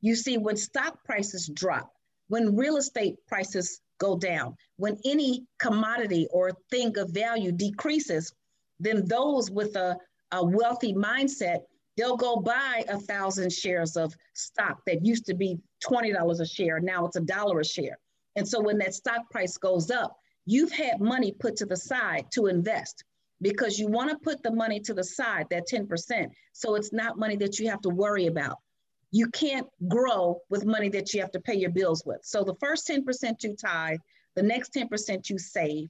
You 0.00 0.16
see, 0.16 0.38
when 0.38 0.56
stock 0.56 1.04
prices 1.04 1.48
drop, 1.52 1.92
when 2.28 2.56
real 2.56 2.76
estate 2.76 3.16
prices 3.26 3.80
go 3.98 4.16
down, 4.16 4.56
when 4.76 4.98
any 5.04 5.46
commodity 5.58 6.26
or 6.30 6.52
thing 6.70 6.96
of 6.98 7.10
value 7.10 7.52
decreases, 7.52 8.32
then 8.78 9.06
those 9.06 9.50
with 9.50 9.76
a, 9.76 9.96
a 10.32 10.44
wealthy 10.44 10.92
mindset, 10.92 11.60
they'll 11.96 12.16
go 12.16 12.36
buy 12.36 12.84
a 12.88 12.98
thousand 12.98 13.52
shares 13.52 13.96
of 13.96 14.14
stock 14.34 14.80
that 14.86 15.04
used 15.04 15.26
to 15.26 15.34
be 15.34 15.58
$20 15.84 16.40
a 16.40 16.46
share. 16.46 16.80
Now 16.80 17.06
it's 17.06 17.16
a 17.16 17.20
dollar 17.20 17.60
a 17.60 17.64
share. 17.64 17.98
And 18.36 18.46
so 18.46 18.60
when 18.60 18.78
that 18.78 18.94
stock 18.94 19.30
price 19.30 19.56
goes 19.56 19.90
up, 19.90 20.16
you've 20.44 20.72
had 20.72 21.00
money 21.00 21.32
put 21.32 21.56
to 21.56 21.66
the 21.66 21.76
side 21.76 22.26
to 22.32 22.46
invest 22.46 23.02
because 23.42 23.78
you 23.78 23.88
want 23.88 24.10
to 24.10 24.18
put 24.18 24.42
the 24.42 24.50
money 24.50 24.80
to 24.80 24.94
the 24.94 25.04
side, 25.04 25.46
that 25.50 25.68
10%. 25.68 26.28
So 26.52 26.74
it's 26.74 26.92
not 26.92 27.18
money 27.18 27.36
that 27.36 27.58
you 27.58 27.68
have 27.68 27.80
to 27.82 27.90
worry 27.90 28.26
about. 28.26 28.58
You 29.10 29.28
can't 29.28 29.68
grow 29.88 30.40
with 30.50 30.64
money 30.64 30.88
that 30.90 31.14
you 31.14 31.20
have 31.20 31.32
to 31.32 31.40
pay 31.40 31.54
your 31.54 31.70
bills 31.70 32.04
with. 32.04 32.20
So 32.24 32.44
the 32.44 32.56
first 32.56 32.88
10% 32.88 33.42
you 33.42 33.56
tithe, 33.56 33.98
the 34.34 34.42
next 34.42 34.74
10% 34.74 35.30
you 35.30 35.38
save, 35.38 35.88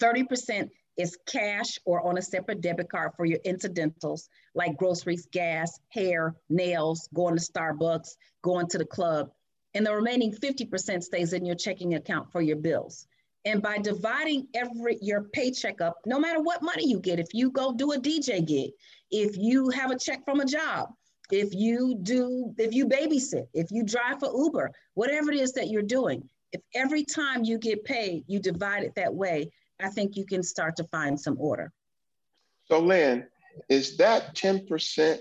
30% 0.00 0.70
is 0.96 1.16
cash 1.26 1.78
or 1.84 2.06
on 2.06 2.18
a 2.18 2.22
separate 2.22 2.60
debit 2.60 2.90
card 2.90 3.12
for 3.16 3.24
your 3.24 3.38
incidentals 3.44 4.28
like 4.54 4.76
groceries, 4.76 5.26
gas, 5.32 5.80
hair, 5.88 6.34
nails, 6.48 7.08
going 7.14 7.36
to 7.36 7.42
Starbucks, 7.42 8.16
going 8.42 8.66
to 8.68 8.78
the 8.78 8.84
club. 8.84 9.30
And 9.74 9.86
the 9.86 9.94
remaining 9.94 10.32
50% 10.32 11.02
stays 11.02 11.32
in 11.32 11.46
your 11.46 11.54
checking 11.54 11.94
account 11.94 12.30
for 12.32 12.42
your 12.42 12.56
bills. 12.56 13.06
And 13.44 13.62
by 13.62 13.78
dividing 13.78 14.48
every 14.54 14.98
your 15.00 15.22
paycheck 15.22 15.80
up, 15.80 15.96
no 16.04 16.18
matter 16.18 16.42
what 16.42 16.62
money 16.62 16.86
you 16.86 17.00
get, 17.00 17.18
if 17.18 17.28
you 17.32 17.50
go 17.50 17.72
do 17.72 17.92
a 17.92 17.98
DJ 17.98 18.46
gig, 18.46 18.72
if 19.10 19.36
you 19.38 19.70
have 19.70 19.90
a 19.90 19.98
check 19.98 20.24
from 20.24 20.40
a 20.40 20.44
job, 20.44 20.90
if 21.30 21.54
you 21.54 21.96
do, 22.02 22.54
if 22.58 22.74
you 22.74 22.86
babysit, 22.86 23.46
if 23.54 23.70
you 23.70 23.82
drive 23.82 24.20
for 24.20 24.30
Uber, 24.34 24.70
whatever 24.94 25.30
it 25.30 25.38
is 25.38 25.52
that 25.52 25.68
you're 25.68 25.82
doing, 25.82 26.28
if 26.52 26.60
every 26.74 27.04
time 27.04 27.44
you 27.44 27.58
get 27.58 27.84
paid, 27.84 28.24
you 28.26 28.40
divide 28.40 28.82
it 28.82 28.94
that 28.96 29.14
way, 29.14 29.50
I 29.80 29.88
think 29.88 30.16
you 30.16 30.26
can 30.26 30.42
start 30.42 30.76
to 30.76 30.84
find 30.84 31.18
some 31.18 31.36
order. 31.38 31.72
So, 32.66 32.80
Lynn, 32.80 33.26
is 33.68 33.96
that 33.96 34.34
10%, 34.34 35.18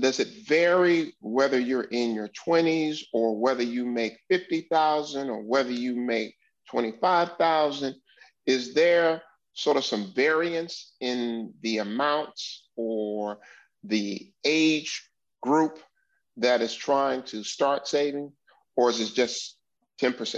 does 0.00 0.20
it 0.20 0.28
vary 0.46 1.14
whether 1.20 1.58
you're 1.58 1.82
in 1.84 2.14
your 2.14 2.28
20s 2.28 3.02
or 3.12 3.36
whether 3.36 3.62
you 3.62 3.84
make 3.86 4.18
50,000 4.28 5.30
or 5.30 5.42
whether 5.42 5.70
you 5.70 5.96
make 5.96 6.34
25,000? 6.70 7.94
Is 8.46 8.74
there 8.74 9.22
sort 9.54 9.76
of 9.76 9.84
some 9.84 10.12
variance 10.14 10.92
in 11.00 11.52
the 11.62 11.78
amounts 11.78 12.68
or 12.76 13.38
the 13.84 14.30
age 14.44 15.08
group 15.42 15.78
that 16.36 16.60
is 16.60 16.74
trying 16.74 17.22
to 17.24 17.42
start 17.42 17.88
saving, 17.88 18.32
or 18.76 18.90
is 18.90 19.00
it 19.00 19.14
just 19.14 19.56
10%? 20.00 20.36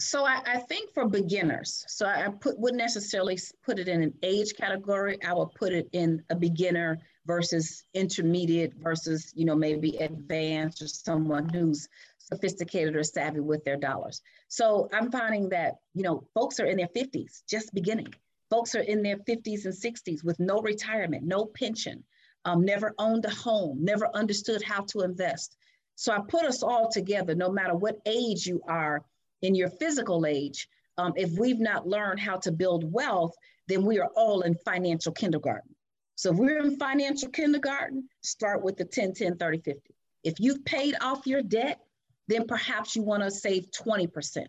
So 0.00 0.24
I, 0.24 0.40
I, 0.46 0.58
think 0.60 0.94
for 0.94 1.06
beginners, 1.06 1.84
so 1.86 2.06
I 2.06 2.28
put 2.40 2.58
wouldn't 2.58 2.80
necessarily 2.80 3.38
put 3.62 3.78
it 3.78 3.86
in 3.86 4.02
an 4.02 4.14
age 4.22 4.54
category. 4.56 5.22
I 5.22 5.34
would 5.34 5.52
put 5.54 5.74
it 5.74 5.90
in 5.92 6.22
a 6.30 6.34
beginner 6.34 6.98
versus 7.26 7.84
intermediate 7.92 8.72
versus 8.78 9.30
you 9.36 9.44
know 9.44 9.54
maybe 9.54 9.98
advanced 9.98 10.80
or 10.80 10.88
someone 10.88 11.50
who's 11.50 11.86
sophisticated 12.18 12.96
or 12.96 13.04
savvy 13.04 13.40
with 13.40 13.62
their 13.64 13.76
dollars. 13.76 14.22
So 14.48 14.88
I'm 14.90 15.10
finding 15.12 15.50
that 15.50 15.80
you 15.94 16.02
know 16.02 16.24
folks 16.32 16.60
are 16.60 16.66
in 16.66 16.78
their 16.78 16.88
50s, 16.88 17.42
just 17.46 17.74
beginning. 17.74 18.08
Folks 18.48 18.74
are 18.74 18.80
in 18.80 19.02
their 19.02 19.18
50s 19.18 19.66
and 19.66 19.74
60s 19.74 20.24
with 20.24 20.40
no 20.40 20.60
retirement, 20.60 21.24
no 21.24 21.44
pension, 21.44 22.02
um, 22.44 22.64
never 22.64 22.94
owned 22.98 23.24
a 23.24 23.30
home, 23.30 23.78
never 23.82 24.08
understood 24.14 24.62
how 24.62 24.82
to 24.82 25.00
invest. 25.00 25.56
So 25.94 26.12
I 26.12 26.20
put 26.20 26.44
us 26.44 26.62
all 26.62 26.90
together, 26.90 27.34
no 27.34 27.50
matter 27.50 27.74
what 27.74 27.98
age 28.06 28.46
you 28.46 28.62
are 28.66 29.02
in 29.42 29.54
your 29.54 29.68
physical 29.68 30.26
age, 30.26 30.68
um, 30.98 31.12
if 31.16 31.38
we've 31.38 31.60
not 31.60 31.86
learned 31.86 32.20
how 32.20 32.36
to 32.38 32.52
build 32.52 32.90
wealth, 32.90 33.34
then 33.68 33.84
we 33.84 33.98
are 33.98 34.10
all 34.16 34.42
in 34.42 34.54
financial 34.64 35.12
kindergarten. 35.12 35.74
So 36.16 36.32
if 36.32 36.36
we're 36.36 36.58
in 36.58 36.76
financial 36.76 37.30
kindergarten, 37.30 38.08
start 38.22 38.62
with 38.62 38.76
the 38.76 38.84
10, 38.84 39.14
10, 39.14 39.36
30, 39.36 39.58
50. 39.58 39.94
If 40.24 40.34
you've 40.38 40.64
paid 40.64 40.94
off 41.00 41.26
your 41.26 41.42
debt, 41.42 41.80
then 42.28 42.46
perhaps 42.46 42.94
you 42.94 43.02
want 43.02 43.22
to 43.22 43.30
save 43.30 43.70
20%. 43.70 44.46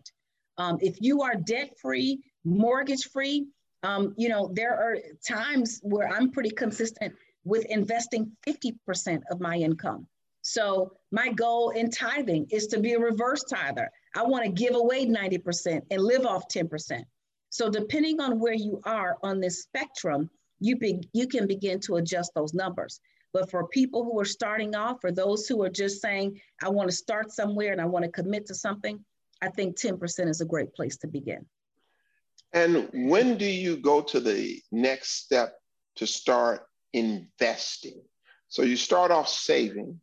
Um, 0.58 0.78
if 0.82 0.98
you 1.00 1.22
are 1.22 1.36
debt 1.36 1.78
free, 1.82 2.20
mortgage 2.44 3.10
free, 3.10 3.48
um, 3.84 4.14
you 4.18 4.30
know, 4.30 4.52
there 4.54 4.74
are 4.74 4.98
times 5.26 5.80
where 5.82 6.08
I'm 6.08 6.32
pretty 6.32 6.52
consistent 6.52 7.16
with 7.44 7.66
investing 7.66 8.32
50% 8.48 9.22
of 9.32 9.40
my 9.40 9.56
income. 9.56 10.08
So 10.44 10.94
my 11.12 11.30
goal 11.30 11.70
in 11.72 11.90
tithing 11.90 12.48
is 12.50 12.68
to 12.68 12.80
be 12.80 12.94
a 12.94 13.00
reverse 13.00 13.44
tither. 13.44 13.92
I 14.16 14.24
want 14.24 14.44
to 14.46 14.52
give 14.52 14.76
away 14.76 15.06
90% 15.06 15.82
and 15.90 16.02
live 16.02 16.26
off 16.26 16.48
10%. 16.48 17.04
So 17.50 17.70
depending 17.70 18.20
on 18.20 18.40
where 18.40 18.54
you 18.54 18.82
are 18.86 19.18
on 19.24 19.40
this 19.40 19.64
spectrum, 19.64 20.30
you, 20.60 20.78
be, 20.78 21.02
you 21.14 21.28
can 21.28 21.48
begin 21.48 21.80
to 21.82 21.98
adjust 21.98 22.32
those 22.34 22.54
numbers. 22.54 23.00
But 23.34 23.50
for 23.50 23.68
people 23.68 24.04
who 24.04 24.20
are 24.20 24.26
starting 24.26 24.76
off, 24.76 25.04
or 25.04 25.12
those 25.12 25.48
who 25.48 25.62
are 25.64 25.70
just 25.70 26.02
saying, 26.02 26.40
I 26.62 26.70
want 26.70 26.90
to 26.90 26.96
start 26.96 27.32
somewhere 27.32 27.72
and 27.72 27.82
I 27.82 27.86
want 27.86 28.04
to 28.06 28.12
commit 28.12 28.46
to 28.48 28.56
something, 28.56 29.04
I 29.42 29.50
think 29.50 29.80
10% 29.80 30.28
is 30.28 30.42
a 30.42 30.46
great 30.46 30.74
place 30.74 30.98
to 30.98 31.08
begin. 31.08 31.46
And 32.54 32.90
when 32.94 33.38
do 33.38 33.46
you 33.46 33.78
go 33.78 34.02
to 34.02 34.20
the 34.20 34.62
next 34.72 35.24
step 35.24 35.54
to 35.96 36.06
start 36.06 36.68
investing? 36.94 38.02
So 38.48 38.64
you 38.64 38.76
start 38.76 39.12
off 39.12 39.30
saving, 39.30 40.00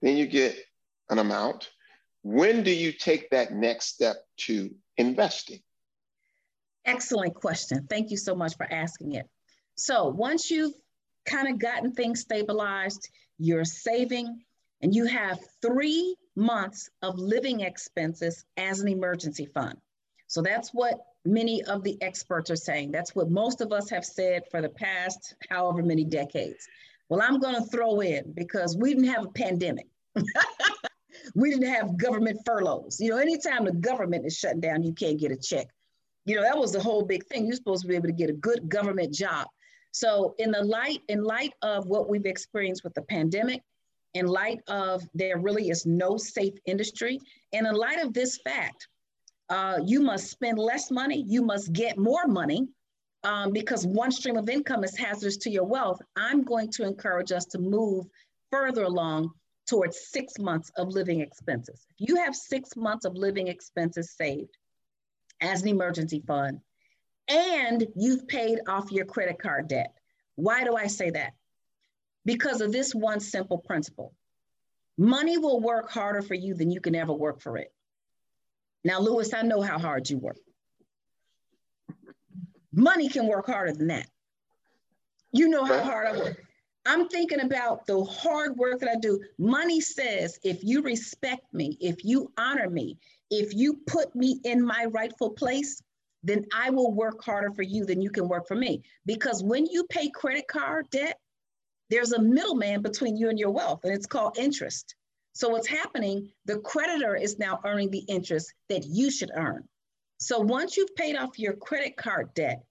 then 0.00 0.16
you 0.16 0.26
get 0.26 0.56
an 1.10 1.18
amount, 1.18 1.70
when 2.22 2.62
do 2.62 2.70
you 2.70 2.92
take 2.92 3.30
that 3.30 3.52
next 3.52 3.86
step 3.86 4.16
to 4.38 4.70
investing? 4.96 5.60
Excellent 6.84 7.34
question. 7.34 7.86
Thank 7.88 8.10
you 8.10 8.16
so 8.16 8.34
much 8.34 8.56
for 8.56 8.70
asking 8.72 9.12
it. 9.12 9.28
So 9.76 10.08
once 10.08 10.50
you've 10.50 10.74
kind 11.26 11.48
of 11.48 11.58
gotten 11.58 11.92
things 11.92 12.20
stabilized, 12.20 13.08
you're 13.38 13.64
saving, 13.64 14.42
and 14.80 14.94
you 14.94 15.04
have 15.06 15.38
three 15.60 16.16
months 16.34 16.88
of 17.02 17.18
living 17.18 17.60
expenses 17.60 18.44
as 18.56 18.80
an 18.80 18.88
emergency 18.88 19.46
fund. 19.46 19.76
So 20.26 20.42
that's 20.42 20.70
what 20.70 20.98
many 21.24 21.62
of 21.64 21.82
the 21.82 21.96
experts 22.02 22.50
are 22.50 22.56
saying. 22.56 22.90
That's 22.90 23.14
what 23.14 23.30
most 23.30 23.60
of 23.60 23.72
us 23.72 23.88
have 23.90 24.04
said 24.04 24.42
for 24.50 24.60
the 24.60 24.68
past 24.68 25.34
however 25.48 25.82
many 25.82 26.04
decades. 26.04 26.66
Well, 27.08 27.22
I'm 27.22 27.38
going 27.38 27.54
to 27.54 27.62
throw 27.62 28.00
in 28.00 28.32
because 28.32 28.76
we 28.76 28.94
didn't 28.94 29.10
have 29.10 29.26
a 29.26 29.30
pandemic. 29.30 29.86
we 31.34 31.50
didn't 31.50 31.68
have 31.68 31.96
government 31.96 32.40
furloughs. 32.44 33.00
You 33.00 33.10
know, 33.10 33.18
anytime 33.18 33.64
the 33.64 33.72
government 33.72 34.26
is 34.26 34.36
shutting 34.36 34.60
down, 34.60 34.82
you 34.82 34.92
can't 34.92 35.18
get 35.18 35.30
a 35.30 35.36
check. 35.36 35.66
You 36.24 36.36
know, 36.36 36.42
that 36.42 36.56
was 36.56 36.72
the 36.72 36.80
whole 36.80 37.02
big 37.02 37.26
thing. 37.26 37.46
You're 37.46 37.56
supposed 37.56 37.82
to 37.82 37.88
be 37.88 37.96
able 37.96 38.08
to 38.08 38.12
get 38.12 38.30
a 38.30 38.34
good 38.34 38.68
government 38.68 39.12
job. 39.12 39.46
So 39.92 40.34
in 40.38 40.50
the 40.50 40.62
light, 40.62 41.00
in 41.08 41.22
light 41.22 41.52
of 41.62 41.86
what 41.86 42.08
we've 42.08 42.24
experienced 42.24 42.84
with 42.84 42.94
the 42.94 43.02
pandemic, 43.02 43.62
in 44.14 44.26
light 44.26 44.60
of 44.68 45.02
there 45.14 45.38
really 45.38 45.70
is 45.70 45.86
no 45.86 46.16
safe 46.16 46.54
industry, 46.66 47.18
and 47.52 47.66
in 47.66 47.74
light 47.74 47.98
of 47.98 48.12
this 48.12 48.38
fact, 48.38 48.88
uh, 49.52 49.78
you 49.84 50.00
must 50.00 50.30
spend 50.30 50.58
less 50.58 50.90
money, 50.90 51.24
you 51.28 51.42
must 51.42 51.74
get 51.74 51.98
more 51.98 52.26
money 52.26 52.66
um, 53.22 53.52
because 53.52 53.86
one 53.86 54.10
stream 54.10 54.38
of 54.38 54.48
income 54.48 54.82
is 54.82 54.96
hazardous 54.96 55.36
to 55.36 55.50
your 55.50 55.64
wealth. 55.64 56.00
I'm 56.16 56.42
going 56.42 56.70
to 56.72 56.86
encourage 56.86 57.32
us 57.32 57.44
to 57.46 57.58
move 57.58 58.06
further 58.50 58.84
along 58.84 59.30
towards 59.66 60.08
six 60.08 60.38
months 60.38 60.70
of 60.78 60.88
living 60.88 61.20
expenses. 61.20 61.84
If 61.90 62.08
you 62.08 62.16
have 62.16 62.34
six 62.34 62.76
months 62.76 63.04
of 63.04 63.14
living 63.14 63.48
expenses 63.48 64.16
saved 64.16 64.56
as 65.42 65.60
an 65.60 65.68
emergency 65.68 66.22
fund, 66.26 66.60
and 67.28 67.86
you've 67.94 68.26
paid 68.28 68.60
off 68.66 68.90
your 68.90 69.04
credit 69.04 69.38
card 69.38 69.68
debt. 69.68 69.92
Why 70.36 70.64
do 70.64 70.76
I 70.76 70.86
say 70.86 71.10
that? 71.10 71.34
Because 72.24 72.62
of 72.62 72.72
this 72.72 72.94
one 72.94 73.20
simple 73.20 73.58
principle 73.58 74.14
money 74.96 75.36
will 75.36 75.60
work 75.60 75.90
harder 75.90 76.22
for 76.22 76.34
you 76.34 76.54
than 76.54 76.70
you 76.70 76.80
can 76.80 76.94
ever 76.94 77.12
work 77.12 77.42
for 77.42 77.58
it. 77.58 77.70
Now, 78.84 79.00
Louis, 79.00 79.32
I 79.32 79.42
know 79.42 79.60
how 79.60 79.78
hard 79.78 80.08
you 80.10 80.18
work. 80.18 80.38
Money 82.72 83.08
can 83.08 83.26
work 83.26 83.46
harder 83.46 83.72
than 83.72 83.88
that. 83.88 84.06
You 85.32 85.48
know 85.48 85.64
how 85.64 85.82
hard 85.82 86.06
I 86.08 86.18
work. 86.18 86.42
I'm 86.84 87.08
thinking 87.08 87.40
about 87.40 87.86
the 87.86 88.02
hard 88.02 88.56
work 88.56 88.80
that 88.80 88.90
I 88.90 88.96
do. 88.96 89.20
Money 89.38 89.80
says 89.80 90.38
if 90.42 90.64
you 90.64 90.82
respect 90.82 91.52
me, 91.52 91.76
if 91.80 92.04
you 92.04 92.32
honor 92.36 92.68
me, 92.68 92.98
if 93.30 93.54
you 93.54 93.78
put 93.86 94.14
me 94.16 94.40
in 94.44 94.64
my 94.64 94.86
rightful 94.86 95.30
place, 95.30 95.80
then 96.24 96.44
I 96.54 96.70
will 96.70 96.92
work 96.92 97.22
harder 97.22 97.52
for 97.52 97.62
you 97.62 97.84
than 97.84 98.00
you 98.00 98.10
can 98.10 98.28
work 98.28 98.48
for 98.48 98.56
me. 98.56 98.82
Because 99.06 99.42
when 99.42 99.66
you 99.66 99.84
pay 99.84 100.10
credit 100.10 100.48
card 100.48 100.88
debt, 100.90 101.18
there's 101.90 102.12
a 102.12 102.22
middleman 102.22 102.82
between 102.82 103.16
you 103.16 103.28
and 103.28 103.38
your 103.38 103.50
wealth, 103.50 103.84
and 103.84 103.92
it's 103.92 104.06
called 104.06 104.38
interest. 104.38 104.94
So 105.32 105.48
what's 105.48 105.66
happening, 105.66 106.30
the 106.44 106.58
creditor 106.58 107.16
is 107.16 107.38
now 107.38 107.60
earning 107.64 107.90
the 107.90 108.04
interest 108.08 108.52
that 108.68 108.84
you 108.84 109.10
should 109.10 109.30
earn. 109.34 109.66
So 110.18 110.38
once 110.38 110.76
you've 110.76 110.94
paid 110.94 111.16
off 111.16 111.38
your 111.38 111.54
credit 111.54 111.96
card 111.96 112.32
debt 112.34 112.64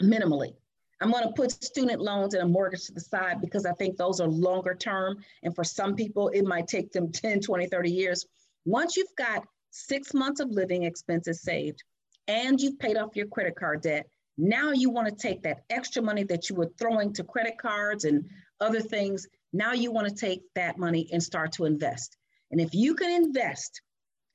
minimally, 0.00 0.54
I'm 1.00 1.10
going 1.10 1.24
to 1.24 1.32
put 1.32 1.50
student 1.50 2.00
loans 2.00 2.34
and 2.34 2.44
a 2.44 2.46
mortgage 2.46 2.86
to 2.86 2.92
the 2.92 3.00
side 3.00 3.40
because 3.40 3.66
I 3.66 3.72
think 3.72 3.96
those 3.96 4.20
are 4.20 4.28
longer 4.28 4.74
term. 4.74 5.18
And 5.42 5.54
for 5.54 5.64
some 5.64 5.96
people, 5.96 6.28
it 6.28 6.44
might 6.44 6.68
take 6.68 6.92
them 6.92 7.10
10, 7.12 7.40
20, 7.40 7.66
30 7.66 7.90
years. 7.90 8.26
Once 8.64 8.96
you've 8.96 9.14
got 9.18 9.44
six 9.70 10.14
months 10.14 10.40
of 10.40 10.50
living 10.50 10.84
expenses 10.84 11.42
saved 11.42 11.82
and 12.28 12.60
you've 12.60 12.78
paid 12.78 12.96
off 12.96 13.16
your 13.16 13.26
credit 13.26 13.56
card 13.56 13.82
debt, 13.82 14.06
now 14.38 14.70
you 14.70 14.90
want 14.90 15.08
to 15.08 15.14
take 15.14 15.42
that 15.42 15.64
extra 15.68 16.00
money 16.00 16.22
that 16.24 16.48
you 16.48 16.56
were 16.56 16.70
throwing 16.78 17.12
to 17.14 17.24
credit 17.24 17.58
cards 17.58 18.04
and 18.04 18.24
other 18.60 18.80
things. 18.80 19.26
Now 19.52 19.72
you 19.72 19.92
want 19.92 20.08
to 20.08 20.14
take 20.14 20.42
that 20.54 20.78
money 20.78 21.08
and 21.12 21.22
start 21.22 21.52
to 21.52 21.64
invest. 21.64 22.16
And 22.50 22.60
if 22.60 22.74
you 22.74 22.94
can 22.94 23.10
invest, 23.10 23.80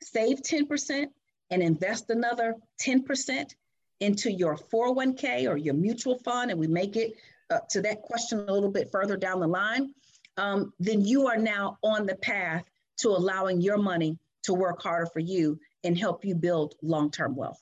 save 0.01 0.41
10% 0.41 1.05
and 1.49 1.61
invest 1.61 2.09
another 2.09 2.55
10%, 2.81 3.53
into 3.99 4.31
your 4.31 4.55
401k 4.55 5.49
or 5.49 5.57
your 5.57 5.73
mutual 5.73 6.19
fund, 6.19 6.51
and 6.51 6.59
we 6.59 6.67
make 6.67 6.95
it 6.95 7.13
uh, 7.49 7.59
to 7.69 7.81
that 7.81 8.01
question 8.01 8.39
a 8.47 8.51
little 8.51 8.71
bit 8.71 8.91
further 8.91 9.17
down 9.17 9.39
the 9.39 9.47
line, 9.47 9.93
um, 10.37 10.73
then 10.79 11.03
you 11.03 11.27
are 11.27 11.37
now 11.37 11.77
on 11.83 12.05
the 12.05 12.15
path 12.15 12.63
to 12.97 13.09
allowing 13.09 13.61
your 13.61 13.77
money 13.77 14.17
to 14.43 14.53
work 14.53 14.81
harder 14.81 15.07
for 15.07 15.19
you 15.19 15.59
and 15.83 15.97
help 15.97 16.23
you 16.23 16.35
build 16.35 16.75
long-term 16.81 17.35
wealth. 17.35 17.61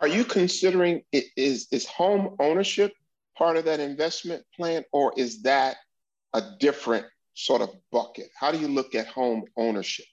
Are 0.00 0.08
you 0.08 0.24
considering 0.24 1.02
is 1.12 1.66
is 1.72 1.86
home 1.86 2.36
ownership 2.38 2.92
part 3.36 3.56
of 3.56 3.64
that 3.64 3.80
investment 3.80 4.44
plan, 4.54 4.84
or 4.92 5.12
is 5.16 5.42
that 5.42 5.76
a 6.34 6.42
different 6.58 7.06
sort 7.34 7.62
of 7.62 7.70
bucket? 7.92 8.30
How 8.38 8.50
do 8.50 8.58
you 8.58 8.68
look 8.68 8.94
at 8.94 9.06
home 9.06 9.44
ownership? 9.56 10.06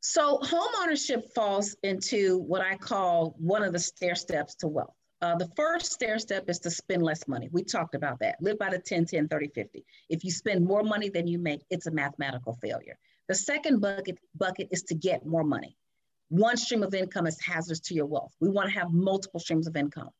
So 0.00 0.38
home 0.38 0.72
ownership 0.80 1.32
falls 1.34 1.76
into 1.82 2.38
what 2.38 2.60
I 2.60 2.76
call 2.76 3.36
one 3.38 3.62
of 3.62 3.72
the 3.72 3.78
stair 3.78 4.14
steps 4.14 4.56
to 4.56 4.68
wealth. 4.68 4.94
Uh, 5.20 5.36
the 5.36 5.48
first 5.54 5.92
stair 5.92 6.18
step 6.18 6.50
is 6.50 6.58
to 6.58 6.70
spend 6.70 7.02
less 7.02 7.28
money. 7.28 7.48
We 7.52 7.62
talked 7.62 7.94
about 7.94 8.18
that. 8.18 8.36
Live 8.40 8.58
by 8.58 8.70
the 8.70 8.80
10, 8.80 9.06
10, 9.06 9.28
30, 9.28 9.48
50. 9.54 9.84
If 10.08 10.24
you 10.24 10.32
spend 10.32 10.64
more 10.64 10.82
money 10.82 11.08
than 11.08 11.28
you 11.28 11.38
make, 11.38 11.62
it's 11.70 11.86
a 11.86 11.92
mathematical 11.92 12.58
failure. 12.60 12.98
The 13.28 13.36
second 13.36 13.80
bucket, 13.80 14.18
bucket 14.34 14.68
is 14.72 14.82
to 14.84 14.96
get 14.96 15.24
more 15.24 15.44
money. 15.44 15.76
One 16.28 16.56
stream 16.56 16.82
of 16.82 16.94
income 16.94 17.28
is 17.28 17.40
hazardous 17.40 17.80
to 17.80 17.94
your 17.94 18.06
wealth. 18.06 18.34
We 18.40 18.48
want 18.48 18.68
to 18.70 18.78
have 18.78 18.92
multiple 18.92 19.38
streams 19.38 19.68
of 19.68 19.76
income. 19.76 20.10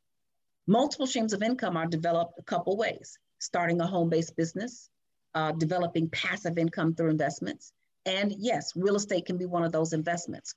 Multiple 0.68 1.08
streams 1.08 1.32
of 1.32 1.42
income 1.42 1.76
are 1.76 1.86
developed 1.86 2.38
a 2.38 2.42
couple 2.42 2.76
ways 2.76 3.18
starting 3.42 3.80
a 3.80 3.86
home 3.86 4.08
based 4.08 4.36
business, 4.36 4.88
uh, 5.34 5.50
developing 5.52 6.08
passive 6.08 6.58
income 6.58 6.94
through 6.94 7.10
investments. 7.10 7.72
And 8.06 8.32
yes, 8.38 8.72
real 8.76 8.94
estate 8.94 9.26
can 9.26 9.36
be 9.36 9.46
one 9.46 9.64
of 9.64 9.72
those 9.72 9.92
investments. 9.92 10.54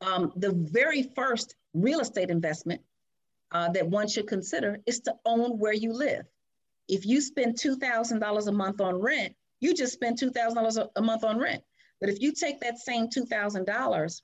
Um, 0.00 0.32
the 0.36 0.52
very 0.52 1.02
first 1.02 1.54
real 1.74 2.00
estate 2.00 2.30
investment 2.30 2.80
uh, 3.52 3.68
that 3.70 3.86
one 3.86 4.08
should 4.08 4.26
consider 4.26 4.80
is 4.86 5.00
to 5.00 5.14
own 5.26 5.58
where 5.58 5.72
you 5.72 5.92
live. 5.92 6.24
If 6.88 7.06
you 7.06 7.20
spend 7.20 7.56
$2,000 7.56 8.46
a 8.46 8.52
month 8.52 8.80
on 8.80 9.00
rent, 9.00 9.34
you 9.60 9.74
just 9.74 9.92
spend 9.92 10.18
$2,000 10.18 10.88
a 10.96 11.02
month 11.02 11.24
on 11.24 11.38
rent. 11.38 11.62
But 12.00 12.08
if 12.08 12.20
you 12.20 12.32
take 12.32 12.60
that 12.60 12.78
same 12.78 13.08
$2,000 13.08 14.22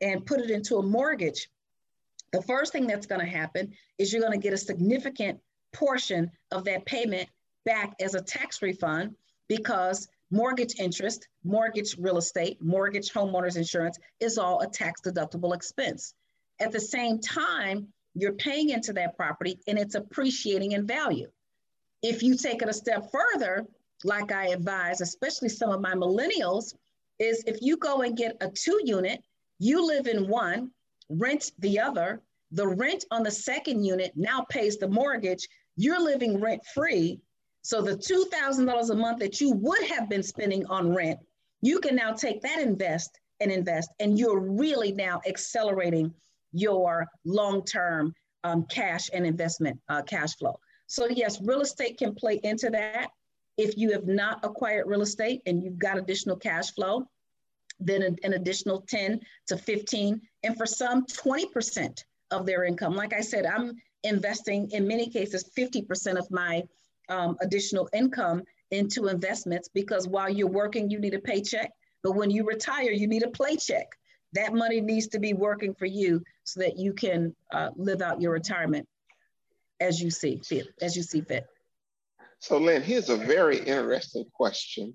and 0.00 0.26
put 0.26 0.40
it 0.40 0.50
into 0.50 0.76
a 0.76 0.82
mortgage, 0.82 1.48
the 2.32 2.42
first 2.42 2.72
thing 2.72 2.86
that's 2.86 3.06
going 3.06 3.20
to 3.20 3.26
happen 3.26 3.72
is 3.98 4.12
you're 4.12 4.22
going 4.22 4.38
to 4.38 4.42
get 4.42 4.52
a 4.52 4.58
significant 4.58 5.40
portion 5.72 6.30
of 6.50 6.64
that 6.64 6.86
payment 6.86 7.28
back 7.68 7.94
as 8.00 8.14
a 8.14 8.20
tax 8.22 8.62
refund 8.62 9.14
because 9.46 10.08
mortgage 10.30 10.80
interest, 10.80 11.28
mortgage 11.44 11.96
real 11.98 12.16
estate, 12.16 12.56
mortgage 12.62 13.12
homeowners 13.12 13.56
insurance 13.56 13.98
is 14.20 14.38
all 14.38 14.62
a 14.62 14.66
tax 14.66 15.02
deductible 15.02 15.54
expense. 15.54 16.14
At 16.60 16.72
the 16.72 16.80
same 16.80 17.20
time, 17.20 17.88
you're 18.14 18.32
paying 18.32 18.70
into 18.70 18.94
that 18.94 19.18
property 19.18 19.60
and 19.68 19.78
it's 19.78 19.96
appreciating 19.96 20.72
in 20.72 20.86
value. 20.86 21.28
If 22.02 22.22
you 22.22 22.36
take 22.36 22.62
it 22.62 22.70
a 22.70 22.72
step 22.72 23.10
further, 23.12 23.66
like 24.02 24.32
I 24.32 24.46
advise, 24.46 25.02
especially 25.02 25.50
some 25.50 25.70
of 25.70 25.82
my 25.82 25.92
millennials, 25.92 26.74
is 27.18 27.44
if 27.46 27.58
you 27.60 27.76
go 27.76 28.00
and 28.00 28.16
get 28.16 28.38
a 28.40 28.48
two 28.48 28.80
unit, 28.84 29.22
you 29.58 29.86
live 29.86 30.06
in 30.06 30.26
one, 30.26 30.70
rent 31.10 31.52
the 31.58 31.80
other, 31.80 32.22
the 32.52 32.66
rent 32.66 33.04
on 33.10 33.22
the 33.24 33.30
second 33.30 33.84
unit 33.84 34.12
now 34.16 34.46
pays 34.48 34.78
the 34.78 34.88
mortgage, 34.88 35.46
you're 35.76 36.02
living 36.02 36.40
rent 36.40 36.64
free. 36.74 37.20
So 37.62 37.82
the 37.82 37.96
$2,000 37.96 38.90
a 38.90 38.94
month 38.94 39.18
that 39.18 39.40
you 39.40 39.52
would 39.52 39.82
have 39.84 40.08
been 40.08 40.22
spending 40.22 40.64
on 40.66 40.94
rent, 40.94 41.18
you 41.60 41.80
can 41.80 41.96
now 41.96 42.12
take 42.12 42.40
that 42.42 42.60
invest 42.60 43.18
and 43.40 43.50
invest, 43.50 43.90
and 44.00 44.18
you're 44.18 44.40
really 44.40 44.92
now 44.92 45.20
accelerating 45.26 46.12
your 46.52 47.06
long-term 47.24 48.14
um, 48.44 48.64
cash 48.66 49.10
and 49.12 49.26
investment 49.26 49.78
uh, 49.88 50.02
cash 50.02 50.36
flow. 50.36 50.58
So 50.86 51.06
yes, 51.08 51.40
real 51.42 51.60
estate 51.60 51.98
can 51.98 52.14
play 52.14 52.40
into 52.42 52.70
that. 52.70 53.10
If 53.56 53.76
you 53.76 53.92
have 53.92 54.06
not 54.06 54.44
acquired 54.44 54.86
real 54.86 55.02
estate 55.02 55.42
and 55.46 55.62
you've 55.62 55.78
got 55.78 55.98
additional 55.98 56.36
cash 56.36 56.70
flow, 56.72 57.06
then 57.80 58.02
an, 58.02 58.16
an 58.22 58.32
additional 58.32 58.82
10 58.88 59.20
to 59.48 59.56
15, 59.56 60.20
and 60.44 60.56
for 60.56 60.66
some 60.66 61.04
20% 61.06 62.02
of 62.30 62.46
their 62.46 62.64
income. 62.64 62.94
Like 62.94 63.12
I 63.12 63.20
said, 63.20 63.46
I'm 63.46 63.74
investing 64.04 64.70
in 64.70 64.86
many 64.86 65.08
cases 65.08 65.50
50% 65.56 66.16
of 66.16 66.30
my 66.30 66.62
um, 67.08 67.36
additional 67.40 67.88
income 67.92 68.42
into 68.70 69.08
investments 69.08 69.68
because 69.72 70.06
while 70.06 70.28
you're 70.28 70.48
working, 70.48 70.90
you 70.90 70.98
need 70.98 71.14
a 71.14 71.20
paycheck. 71.20 71.72
But 72.02 72.12
when 72.12 72.30
you 72.30 72.44
retire, 72.44 72.90
you 72.90 73.06
need 73.06 73.22
a 73.22 73.30
paycheck. 73.30 73.86
That 74.34 74.52
money 74.52 74.80
needs 74.80 75.08
to 75.08 75.18
be 75.18 75.32
working 75.32 75.74
for 75.74 75.86
you 75.86 76.22
so 76.44 76.60
that 76.60 76.76
you 76.76 76.92
can 76.92 77.34
uh, 77.52 77.70
live 77.76 78.02
out 78.02 78.20
your 78.20 78.32
retirement 78.32 78.86
as 79.80 80.00
you 80.00 80.10
see 80.10 80.40
fit. 80.44 80.68
As 80.82 80.96
you 80.96 81.02
see 81.02 81.22
fit. 81.22 81.46
So, 82.40 82.58
Lynn, 82.58 82.82
here's 82.82 83.08
a 83.08 83.16
very 83.16 83.58
interesting 83.58 84.26
question 84.32 84.94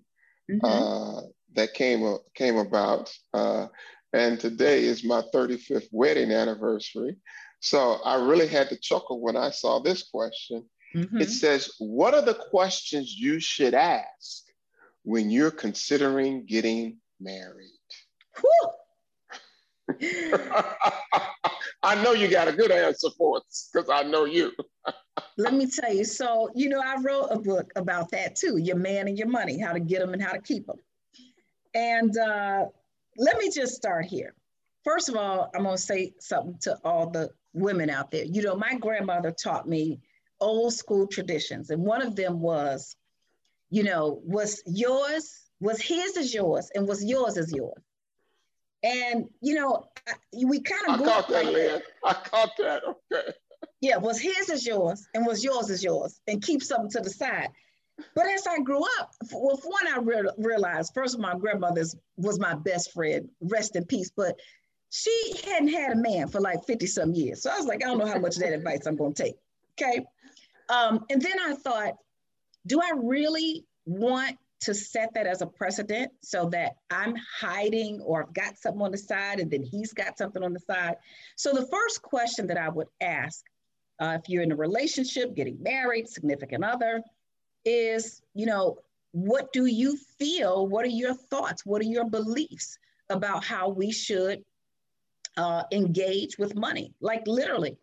mm-hmm. 0.50 0.66
uh, 0.66 1.22
that 1.56 1.74
came 1.74 2.18
came 2.36 2.58
about, 2.58 3.12
uh, 3.34 3.68
and 4.14 4.40
today 4.40 4.84
is 4.84 5.04
my 5.04 5.24
35th 5.34 5.88
wedding 5.92 6.32
anniversary. 6.32 7.18
So 7.64 8.00
I 8.04 8.16
really 8.16 8.48
had 8.48 8.68
to 8.70 8.78
chuckle 8.78 9.22
when 9.22 9.38
I 9.38 9.50
saw 9.50 9.80
this 9.80 10.04
question. 10.04 10.66
Mm-hmm. 10.96 11.22
It 11.22 11.30
says, 11.30 11.72
What 11.80 12.14
are 12.14 12.22
the 12.22 12.36
questions 12.36 13.16
you 13.18 13.40
should 13.40 13.74
ask 13.74 14.44
when 15.04 15.30
you're 15.30 15.52
considering 15.52 16.46
getting 16.46 16.98
married? 17.20 17.70
I 21.84 22.02
know 22.02 22.14
you 22.14 22.30
got 22.30 22.48
a 22.48 22.54
good 22.54 22.72
answer 22.72 23.10
for 23.18 23.38
it 23.38 23.44
because 23.74 23.90
I 23.90 24.04
know 24.04 24.26
you. 24.26 24.52
Let 25.38 25.54
me 25.54 25.70
tell 25.70 25.94
you. 25.94 26.06
So, 26.06 26.50
you 26.56 26.70
know, 26.70 26.82
I 26.82 26.96
wrote 27.02 27.28
a 27.32 27.40
book 27.40 27.72
about 27.76 28.12
that 28.12 28.36
too 28.36 28.58
your 28.58 28.78
man 28.78 29.08
and 29.08 29.18
your 29.18 29.28
money, 29.28 29.60
how 29.60 29.74
to 29.74 29.80
get 29.80 30.00
them 30.00 30.14
and 30.14 30.22
how 30.22 30.32
to 30.32 30.42
keep 30.42 30.66
them. 30.68 30.78
And 31.74 32.18
uh, 32.18 32.66
let 33.18 33.38
me 33.38 33.50
just 33.50 33.76
start 33.76 34.06
here. 34.06 34.36
First 34.84 35.10
of 35.10 35.16
all, 35.16 35.50
I'm 35.56 35.64
going 35.64 35.76
to 35.76 35.82
say 35.82 36.14
something 36.20 36.58
to 36.62 36.78
all 36.84 37.10
the 37.10 37.30
women 37.54 37.90
out 37.90 38.12
there. 38.12 38.26
You 38.26 38.42
know, 38.44 38.56
my 38.56 38.76
grandmother 38.76 39.32
taught 39.32 39.68
me 39.68 40.00
old 40.44 40.74
school 40.74 41.08
traditions, 41.08 41.70
and 41.70 41.84
one 41.84 42.02
of 42.02 42.16
them 42.16 42.40
was, 42.40 42.96
you 43.70 43.84
know, 43.84 44.22
was 44.24 44.62
yours, 44.66 45.50
was 45.60 45.82
his 45.82 46.18
is 46.18 46.34
yours, 46.34 46.70
and 46.76 46.88
was 46.88 47.04
yours 47.04 47.38
is 47.38 47.52
yours. 47.52 47.82
And 48.84 49.26
you 49.42 49.56
know, 49.56 49.88
we 50.46 50.62
kind 50.62 50.82
of 50.90 51.02
I 51.02 51.06
caught 51.06 51.28
that, 51.30 51.84
I 52.04 52.14
caught 52.14 52.52
that. 52.58 52.84
Okay. 52.84 53.32
Yeah, 53.80 53.98
was 53.98 54.20
his 54.20 54.50
is 54.50 54.66
yours, 54.66 55.08
and 55.14 55.26
was 55.26 55.44
yours 55.44 55.70
is 55.70 55.84
yours, 55.84 56.20
and 56.28 56.42
keep 56.42 56.62
something 56.62 56.92
to 56.92 57.00
the 57.00 57.10
side. 57.10 57.50
But 58.16 58.26
as 58.28 58.48
I 58.48 58.60
grew 58.60 58.82
up, 59.00 59.12
well, 59.32 59.58
for 59.58 59.70
one, 59.70 59.88
I 59.88 60.00
re- 60.00 60.32
realized 60.38 60.94
first 60.94 61.16
of 61.16 61.22
all, 61.22 61.32
my 61.32 61.40
grandmother 61.40 61.84
was 62.18 62.40
my 62.40 62.56
best 62.56 62.92
friend, 62.92 63.30
rest 63.42 63.76
in 63.76 63.86
peace. 63.86 64.12
But 64.16 64.38
she 64.90 65.34
hadn't 65.46 65.70
had 65.70 65.92
a 65.92 65.96
man 65.96 66.28
for 66.28 66.40
like 66.40 66.66
50 66.66 66.86
some 66.88 67.14
years. 67.14 67.42
So 67.42 67.52
I 67.52 67.58
was 67.58 67.66
like, 67.66 67.84
I 67.84 67.88
don't 67.88 67.98
know 67.98 68.06
how 68.06 68.20
much 68.20 68.36
of 68.36 68.42
that 68.42 68.54
advice 68.54 68.86
I'm 68.86 68.96
going 68.96 69.14
to 69.14 69.24
take. 69.24 69.36
Okay. 69.80 70.06
Um, 70.74 71.06
and 71.10 71.22
then 71.22 71.40
I 71.40 71.54
thought, 71.54 71.94
do 72.66 72.80
I 72.82 72.92
really 72.96 73.66
want 73.86 74.38
to 74.62 74.74
set 74.74 75.14
that 75.14 75.28
as 75.28 75.42
a 75.42 75.46
precedent 75.46 76.12
so 76.22 76.50
that 76.50 76.78
I'm 76.90 77.16
hiding 77.40 78.00
or 78.02 78.24
I've 78.24 78.34
got 78.34 78.58
something 78.58 78.82
on 78.82 78.92
the 78.92 78.98
side 78.98 79.40
and 79.40 79.52
then 79.52 79.62
he's 79.62 79.94
got 79.94 80.18
something 80.18 80.42
on 80.42 80.54
the 80.54 80.60
side? 80.60 80.96
So 81.36 81.52
the 81.52 81.68
first 81.68 82.02
question 82.02 82.48
that 82.48 82.58
I 82.58 82.70
would 82.70 82.88
ask 83.02 83.44
uh, 84.00 84.18
if 84.20 84.30
you're 84.30 84.42
in 84.42 84.52
a 84.52 84.56
relationship, 84.56 85.36
getting 85.36 85.62
married, 85.62 86.08
significant 86.08 86.64
other, 86.64 87.04
is, 87.66 88.22
you 88.34 88.46
know, 88.46 88.78
what 89.12 89.54
do 89.54 89.68
you 89.68 89.98
feel? 90.18 90.68
What 90.68 90.86
are 90.86 90.90
your 90.90 91.14
thoughts? 91.14 91.66
What 91.66 91.82
are 91.82 91.86
your 91.86 92.10
beliefs 92.10 92.78
about 93.10 93.44
how 93.44 93.70
we 93.70 93.92
should 93.92 94.44
uh, 95.38 95.64
engage 95.72 96.38
with 96.38 96.56
money. 96.56 96.94
Like 97.02 97.26
literally, 97.28 97.78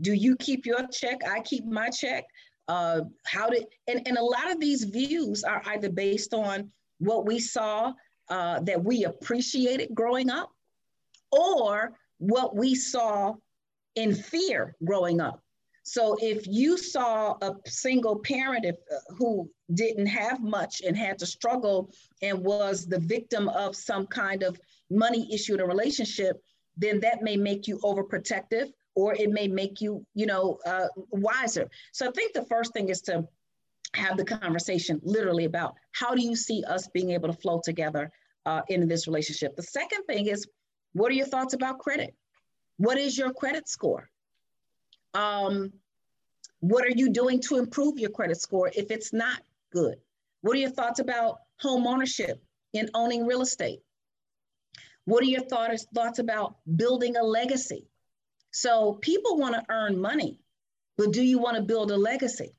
do 0.00 0.12
you 0.12 0.36
keep 0.36 0.66
your 0.66 0.86
check? 0.88 1.20
I 1.28 1.40
keep 1.40 1.64
my 1.64 1.88
check. 1.90 2.24
Uh, 2.66 3.02
how 3.26 3.48
did 3.50 3.66
and, 3.86 4.06
and 4.06 4.16
a 4.16 4.24
lot 4.24 4.50
of 4.50 4.58
these 4.58 4.84
views 4.84 5.44
are 5.44 5.62
either 5.66 5.90
based 5.90 6.32
on 6.32 6.70
what 6.98 7.26
we 7.26 7.38
saw 7.38 7.92
uh, 8.30 8.60
that 8.60 8.82
we 8.82 9.04
appreciated 9.04 9.94
growing 9.94 10.30
up, 10.30 10.50
or 11.30 11.92
what 12.18 12.56
we 12.56 12.74
saw 12.74 13.34
in 13.96 14.14
fear 14.14 14.74
growing 14.84 15.20
up. 15.20 15.40
So 15.82 16.16
if 16.20 16.46
you 16.46 16.78
saw 16.78 17.36
a 17.42 17.52
single 17.66 18.18
parent 18.20 18.64
if, 18.64 18.76
uh, 18.90 19.14
who 19.18 19.50
didn't 19.74 20.06
have 20.06 20.40
much 20.40 20.80
and 20.80 20.96
had 20.96 21.18
to 21.18 21.26
struggle 21.26 21.90
and 22.22 22.38
was 22.38 22.86
the 22.86 22.98
victim 22.98 23.50
of 23.50 23.76
some 23.76 24.06
kind 24.06 24.42
of 24.42 24.58
money 24.90 25.28
issue 25.32 25.54
in 25.54 25.60
a 25.60 25.66
relationship, 25.66 26.42
then 26.78 27.00
that 27.00 27.22
may 27.22 27.36
make 27.36 27.68
you 27.68 27.78
overprotective 27.80 28.72
or 28.94 29.14
it 29.14 29.30
may 29.30 29.48
make 29.48 29.80
you, 29.80 30.04
you 30.14 30.26
know, 30.26 30.58
uh, 30.66 30.86
wiser. 31.10 31.68
So 31.92 32.08
I 32.08 32.12
think 32.12 32.32
the 32.32 32.44
first 32.44 32.72
thing 32.72 32.88
is 32.88 33.00
to 33.02 33.26
have 33.94 34.16
the 34.16 34.24
conversation 34.24 35.00
literally 35.02 35.44
about 35.44 35.74
how 35.92 36.14
do 36.14 36.22
you 36.22 36.36
see 36.36 36.64
us 36.64 36.88
being 36.88 37.10
able 37.10 37.28
to 37.28 37.34
flow 37.40 37.60
together 37.62 38.10
uh, 38.46 38.62
in 38.68 38.88
this 38.88 39.06
relationship. 39.06 39.56
The 39.56 39.62
second 39.62 40.04
thing 40.04 40.26
is, 40.26 40.46
what 40.92 41.10
are 41.10 41.14
your 41.14 41.26
thoughts 41.26 41.54
about 41.54 41.78
credit? 41.78 42.14
What 42.76 42.98
is 42.98 43.16
your 43.16 43.32
credit 43.32 43.68
score? 43.68 44.08
Um, 45.14 45.72
what 46.60 46.84
are 46.84 46.92
you 46.94 47.10
doing 47.10 47.40
to 47.42 47.58
improve 47.58 47.98
your 47.98 48.10
credit 48.10 48.40
score 48.40 48.70
if 48.74 48.90
it's 48.90 49.12
not 49.12 49.42
good? 49.72 49.96
What 50.40 50.56
are 50.56 50.60
your 50.60 50.70
thoughts 50.70 50.98
about 50.98 51.38
home 51.60 51.86
ownership 51.86 52.42
and 52.74 52.90
owning 52.94 53.26
real 53.26 53.42
estate? 53.42 53.80
What 55.04 55.22
are 55.22 55.26
your 55.26 55.42
thoughts, 55.42 55.86
thoughts 55.94 56.18
about 56.18 56.56
building 56.76 57.16
a 57.16 57.22
legacy? 57.22 57.86
So 58.54 58.92
people 59.02 59.36
want 59.36 59.56
to 59.56 59.64
earn 59.68 60.00
money, 60.00 60.38
but 60.96 61.10
do 61.10 61.22
you 61.24 61.40
want 61.40 61.56
to 61.56 61.62
build 61.64 61.90
a 61.90 61.96
legacy? 61.96 62.54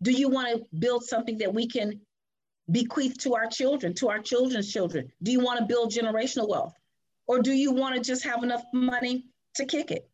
Do 0.00 0.12
you 0.12 0.28
want 0.28 0.48
to 0.48 0.76
build 0.78 1.02
something 1.02 1.38
that 1.38 1.52
we 1.52 1.66
can 1.66 2.00
bequeath 2.70 3.18
to 3.18 3.34
our 3.34 3.48
children, 3.48 3.94
to 3.94 4.10
our 4.10 4.20
children's 4.20 4.72
children? 4.72 5.10
Do 5.24 5.32
you 5.32 5.40
want 5.40 5.58
to 5.58 5.66
build 5.66 5.90
generational 5.90 6.48
wealth? 6.48 6.72
Or 7.26 7.42
do 7.42 7.50
you 7.50 7.72
want 7.72 7.96
to 7.96 8.00
just 8.00 8.22
have 8.22 8.44
enough 8.44 8.62
money 8.72 9.24
to 9.56 9.64
kick 9.64 9.90
it? 9.90 10.08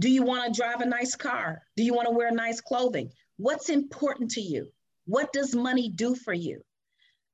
Do 0.00 0.10
you 0.10 0.24
want 0.24 0.52
to 0.52 0.60
drive 0.60 0.80
a 0.80 0.84
nice 0.86 1.14
car? 1.14 1.62
Do 1.76 1.84
you 1.84 1.94
want 1.94 2.08
to 2.08 2.14
wear 2.14 2.32
nice 2.32 2.60
clothing? 2.60 3.12
What's 3.36 3.68
important 3.68 4.32
to 4.32 4.40
you? 4.40 4.66
What 5.06 5.32
does 5.32 5.54
money 5.54 5.90
do 5.90 6.16
for 6.16 6.34
you? 6.34 6.60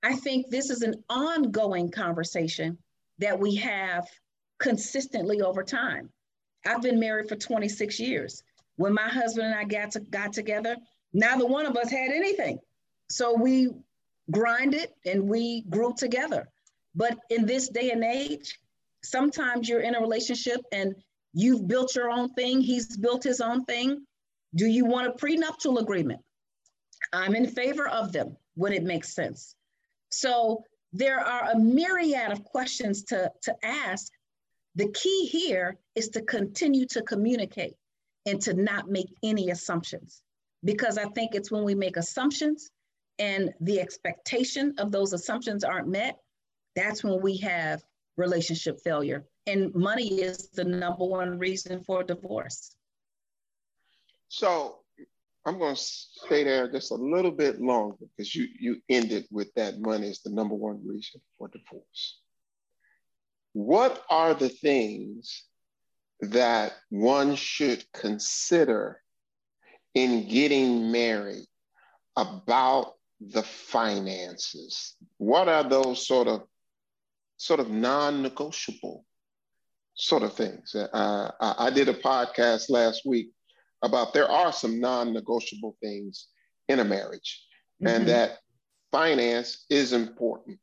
I 0.02 0.16
think 0.16 0.50
this 0.50 0.68
is 0.68 0.82
an 0.82 1.02
ongoing 1.08 1.90
conversation 1.90 2.76
that 3.20 3.40
we 3.40 3.54
have 3.54 4.06
consistently 4.58 5.40
over 5.40 5.62
time. 5.62 6.10
I've 6.66 6.82
been 6.82 6.98
married 6.98 7.28
for 7.28 7.36
26 7.36 7.98
years. 8.00 8.42
When 8.76 8.92
my 8.92 9.08
husband 9.08 9.46
and 9.46 9.54
I 9.54 9.64
got 9.64 9.92
to, 9.92 10.00
got 10.00 10.32
together, 10.32 10.76
neither 11.12 11.46
one 11.46 11.66
of 11.66 11.76
us 11.76 11.90
had 11.90 12.10
anything. 12.10 12.58
So 13.08 13.34
we 13.34 13.70
grinded 14.30 14.88
and 15.04 15.28
we 15.28 15.62
grew 15.62 15.94
together. 15.96 16.48
But 16.94 17.18
in 17.30 17.46
this 17.46 17.68
day 17.68 17.90
and 17.90 18.02
age, 18.02 18.58
sometimes 19.02 19.68
you're 19.68 19.80
in 19.80 19.94
a 19.94 20.00
relationship 20.00 20.60
and 20.72 20.94
you've 21.32 21.68
built 21.68 21.94
your 21.94 22.10
own 22.10 22.32
thing, 22.34 22.60
he's 22.60 22.96
built 22.96 23.22
his 23.22 23.40
own 23.40 23.64
thing. 23.64 24.04
Do 24.54 24.66
you 24.66 24.84
want 24.84 25.06
a 25.06 25.12
prenuptial 25.12 25.78
agreement? 25.78 26.20
I'm 27.12 27.34
in 27.34 27.46
favor 27.46 27.88
of 27.88 28.12
them 28.12 28.36
when 28.54 28.72
it 28.72 28.82
makes 28.82 29.14
sense. 29.14 29.54
So 30.08 30.64
there 30.92 31.20
are 31.20 31.50
a 31.50 31.58
myriad 31.58 32.32
of 32.32 32.42
questions 32.44 33.04
to, 33.04 33.30
to 33.42 33.54
ask. 33.62 34.10
The 34.76 34.88
key 34.88 35.26
here 35.26 35.78
is 35.94 36.10
to 36.10 36.22
continue 36.22 36.84
to 36.90 37.02
communicate 37.02 37.74
and 38.26 38.40
to 38.42 38.52
not 38.52 38.90
make 38.90 39.08
any 39.22 39.50
assumptions. 39.50 40.22
Because 40.64 40.98
I 40.98 41.06
think 41.06 41.34
it's 41.34 41.50
when 41.50 41.64
we 41.64 41.74
make 41.74 41.96
assumptions 41.96 42.70
and 43.18 43.54
the 43.60 43.80
expectation 43.80 44.74
of 44.78 44.92
those 44.92 45.14
assumptions 45.14 45.64
aren't 45.64 45.88
met, 45.88 46.18
that's 46.74 47.02
when 47.02 47.22
we 47.22 47.38
have 47.38 47.82
relationship 48.16 48.80
failure. 48.84 49.24
And 49.46 49.74
money 49.74 50.20
is 50.20 50.48
the 50.50 50.64
number 50.64 51.06
one 51.06 51.38
reason 51.38 51.82
for 51.82 52.02
divorce. 52.02 52.76
So 54.28 54.80
I'm 55.46 55.58
going 55.58 55.76
to 55.76 55.80
stay 55.80 56.44
there 56.44 56.70
just 56.70 56.90
a 56.90 56.96
little 56.96 57.30
bit 57.30 57.60
longer 57.62 57.96
because 58.16 58.34
you, 58.34 58.48
you 58.58 58.82
ended 58.90 59.26
with 59.30 59.54
that 59.54 59.80
money 59.80 60.08
is 60.08 60.20
the 60.20 60.30
number 60.30 60.54
one 60.54 60.86
reason 60.86 61.20
for 61.38 61.48
divorce. 61.48 62.18
What 63.56 64.04
are 64.10 64.34
the 64.34 64.50
things 64.50 65.44
that 66.20 66.74
one 66.90 67.36
should 67.36 67.90
consider 67.94 69.00
in 69.94 70.28
getting 70.28 70.92
married 70.92 71.46
about 72.16 72.96
the 73.18 73.42
finances? 73.42 74.94
What 75.16 75.48
are 75.48 75.66
those 75.66 76.06
sort 76.06 76.28
of 76.28 76.42
sort 77.38 77.60
of 77.60 77.70
non-negotiable 77.70 79.06
sort 79.94 80.22
of 80.22 80.34
things? 80.34 80.74
Uh, 80.74 81.30
I 81.40 81.70
did 81.70 81.88
a 81.88 81.94
podcast 81.94 82.68
last 82.68 83.06
week 83.06 83.30
about 83.82 84.12
there 84.12 84.30
are 84.30 84.52
some 84.52 84.80
non-negotiable 84.80 85.78
things 85.82 86.28
in 86.68 86.80
a 86.80 86.84
marriage 86.84 87.42
mm-hmm. 87.82 87.86
and 87.86 88.08
that 88.08 88.36
finance 88.92 89.64
is 89.70 89.94
important. 89.94 90.58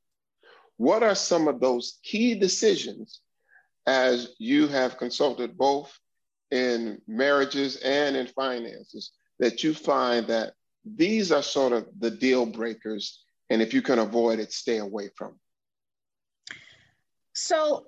What 0.78 1.04
are 1.04 1.16
some 1.16 1.48
of 1.48 1.60
those 1.60 2.00
key 2.04 2.36
decisions 2.36 3.22
as 3.86 4.34
you 4.40 4.68
have 4.68 4.98
consulted 4.98 5.58
both 5.58 5.98
in 6.52 7.02
marriages 7.08 7.78
and 7.78 8.16
in 8.16 8.28
finances 8.28 9.12
that 9.40 9.64
you 9.64 9.74
find 9.74 10.28
that 10.28 10.54
these 10.86 11.32
are 11.32 11.42
sort 11.42 11.74
of 11.74 11.88
the 12.00 12.12
deal 12.12 12.46
breakers 12.46 13.24
and 13.50 13.62
if 13.62 13.74
you 13.74 13.82
can 13.82 14.00
avoid 14.00 14.40
it 14.40 14.52
stay 14.52 14.78
away 14.78 15.10
from 15.18 15.34
so 17.34 17.86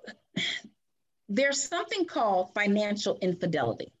there's 1.28 1.62
something 1.62 2.04
called 2.04 2.52
financial 2.54 3.18
infidelity 3.20 3.92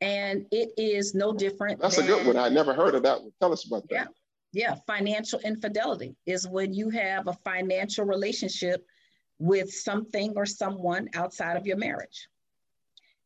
and 0.00 0.46
it 0.50 0.72
is 0.76 1.14
no 1.14 1.32
different. 1.32 1.80
That's 1.80 1.96
than, 1.96 2.06
a 2.06 2.08
good 2.08 2.26
one. 2.26 2.36
I 2.36 2.48
never 2.48 2.72
heard 2.74 2.94
of 2.94 3.02
that 3.02 3.20
one. 3.20 3.32
Tell 3.40 3.52
us 3.52 3.64
about 3.64 3.88
that. 3.90 3.94
Yeah, 3.94 4.04
yeah. 4.52 4.74
Financial 4.86 5.38
infidelity 5.40 6.16
is 6.26 6.48
when 6.48 6.72
you 6.72 6.90
have 6.90 7.28
a 7.28 7.32
financial 7.44 8.04
relationship 8.04 8.84
with 9.38 9.72
something 9.72 10.32
or 10.36 10.44
someone 10.44 11.08
outside 11.14 11.56
of 11.56 11.66
your 11.66 11.76
marriage, 11.76 12.28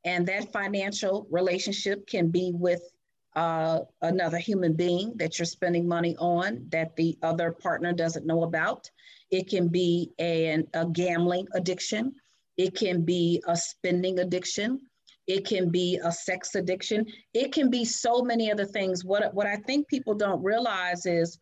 and 0.05 0.27
that 0.27 0.53
financial 0.53 1.27
relationship 1.31 2.07
can 2.07 2.31
be 2.31 2.53
with 2.55 2.83
uh, 3.37 3.81
another 4.03 4.39
human 4.39 4.75
being 4.75 5.13
that 5.17 5.39
you're 5.39 5.47
spending 5.47 5.89
money 5.89 6.15
on 6.19 6.67
that 6.71 6.95
the 6.97 7.19
other 7.23 7.51
partner 7.51 7.93
doesn't 7.93 8.27
know 8.27 8.45
about. 8.45 8.91
It 9.31 9.49
can 9.49 9.69
be 9.69 10.13
an, 10.19 10.69
a 10.75 10.87
gambling 10.87 11.49
addiction. 11.55 12.15
It 12.57 12.77
can 12.77 13.03
be 13.03 13.43
a 13.49 13.57
spending 13.57 14.21
addiction 14.21 14.81
it 15.27 15.47
can 15.47 15.71
be 15.71 15.99
a 16.05 16.13
sex 16.13 16.55
addiction. 16.55 17.07
It 17.33 17.53
can 17.53 17.71
be 17.71 17.85
so 17.85 18.23
many 18.23 18.51
other 18.53 18.67
things. 18.67 19.05
What 19.05 19.35
what 19.35 19.47
i 19.47 19.57
think 19.57 19.89
people 19.89 20.15
don't 20.15 20.43
realize 20.43 21.07
is 21.07 21.39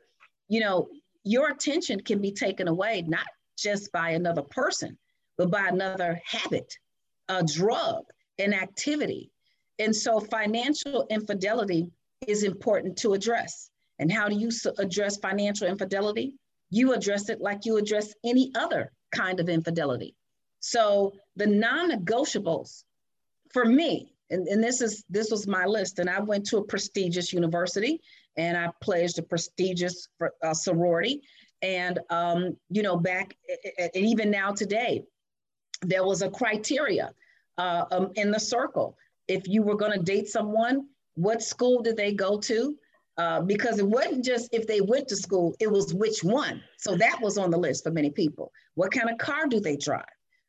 you 0.48 0.60
know 0.60 0.88
your 1.24 1.50
attention 1.50 2.00
can 2.00 2.20
be 2.20 2.32
taken 2.32 2.68
away 2.68 3.04
not 3.06 3.26
just 3.56 3.92
by 3.92 4.10
another 4.10 4.42
person 4.42 4.98
but 5.38 5.50
by 5.50 5.68
another 5.68 6.20
habit 6.24 6.72
a 7.28 7.42
drug 7.42 8.04
an 8.38 8.52
activity. 8.52 9.30
And 9.78 9.94
so 9.94 10.20
financial 10.20 11.06
infidelity 11.10 11.90
is 12.26 12.44
important 12.44 12.96
to 12.98 13.14
address. 13.14 13.70
And 13.98 14.10
how 14.10 14.28
do 14.28 14.36
you 14.36 14.50
address 14.78 15.16
financial 15.18 15.66
infidelity? 15.66 16.34
You 16.70 16.92
address 16.92 17.28
it 17.28 17.40
like 17.40 17.64
you 17.64 17.76
address 17.76 18.14
any 18.24 18.50
other 18.54 18.92
kind 19.12 19.40
of 19.40 19.48
infidelity. 19.48 20.14
So 20.60 21.12
the 21.36 21.46
non-negotiables 21.46 22.84
for 23.52 23.64
me, 23.64 24.12
and, 24.30 24.48
and 24.48 24.62
this 24.62 24.80
is 24.80 25.04
this 25.10 25.30
was 25.30 25.46
my 25.46 25.66
list, 25.66 25.98
and 25.98 26.08
I 26.08 26.20
went 26.20 26.46
to 26.46 26.58
a 26.58 26.64
prestigious 26.64 27.32
university 27.32 28.00
and 28.36 28.56
I 28.56 28.70
pledged 28.80 29.18
a 29.18 29.22
prestigious 29.22 30.08
uh, 30.42 30.54
sorority. 30.54 31.22
And 31.60 32.00
um, 32.10 32.56
you 32.70 32.82
know, 32.82 32.96
back 32.96 33.36
and 33.78 33.90
even 33.94 34.30
now 34.30 34.52
today, 34.52 35.04
there 35.82 36.04
was 36.04 36.22
a 36.22 36.30
criteria 36.30 37.12
uh, 37.58 37.84
um, 37.90 38.10
in 38.14 38.30
the 38.30 38.40
circle. 38.40 38.96
If 39.28 39.46
you 39.46 39.62
were 39.62 39.76
going 39.76 39.92
to 39.92 40.04
date 40.04 40.28
someone, 40.28 40.88
what 41.14 41.42
school 41.42 41.82
did 41.82 41.96
they 41.96 42.12
go 42.12 42.38
to? 42.40 42.76
Uh, 43.18 43.42
because 43.42 43.78
it 43.78 43.86
wasn't 43.86 44.24
just 44.24 44.48
if 44.52 44.66
they 44.66 44.80
went 44.80 45.06
to 45.06 45.16
school, 45.16 45.54
it 45.60 45.70
was 45.70 45.92
which 45.92 46.24
one. 46.24 46.62
So 46.78 46.96
that 46.96 47.20
was 47.20 47.36
on 47.36 47.50
the 47.50 47.58
list 47.58 47.84
for 47.84 47.90
many 47.90 48.10
people. 48.10 48.50
What 48.74 48.90
kind 48.90 49.10
of 49.10 49.18
car 49.18 49.46
do 49.46 49.60
they 49.60 49.76
drive? 49.76 50.04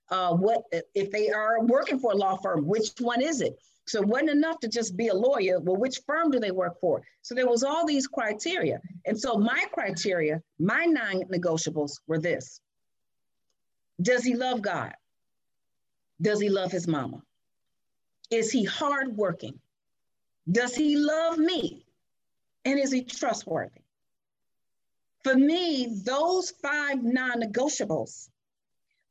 Uh, 0.09 0.33
what 0.33 0.63
if 0.93 1.11
they 1.11 1.29
are 1.29 1.63
working 1.63 1.99
for 1.99 2.11
a 2.11 2.15
law 2.15 2.37
firm, 2.37 2.67
which 2.67 2.89
one 2.99 3.21
is 3.21 3.41
it? 3.41 3.57
So 3.85 4.01
it 4.01 4.07
wasn't 4.07 4.29
enough 4.29 4.59
to 4.61 4.67
just 4.67 4.95
be 4.95 5.09
a 5.09 5.13
lawyer. 5.13 5.59
Well, 5.59 5.75
which 5.75 6.01
firm 6.05 6.31
do 6.31 6.39
they 6.39 6.51
work 6.51 6.79
for? 6.79 7.01
So 7.21 7.35
there 7.35 7.49
was 7.49 7.63
all 7.63 7.85
these 7.85 8.07
criteria. 8.07 8.79
And 9.05 9.19
so 9.19 9.35
my 9.35 9.65
criteria, 9.73 10.41
my 10.59 10.85
non-negotiables 10.85 11.99
were 12.07 12.19
this. 12.19 12.61
Does 14.01 14.23
he 14.23 14.35
love 14.35 14.61
God? 14.61 14.93
Does 16.21 16.39
he 16.39 16.49
love 16.49 16.71
his 16.71 16.87
mama? 16.87 17.21
Is 18.31 18.51
he 18.51 18.63
hardworking? 18.63 19.59
Does 20.49 20.75
he 20.75 20.95
love 20.95 21.37
me? 21.37 21.85
And 22.65 22.79
is 22.79 22.91
he 22.91 23.03
trustworthy? 23.03 23.81
For 25.23 25.35
me, 25.35 26.01
those 26.03 26.51
five 26.51 27.03
non-negotiables 27.03 28.29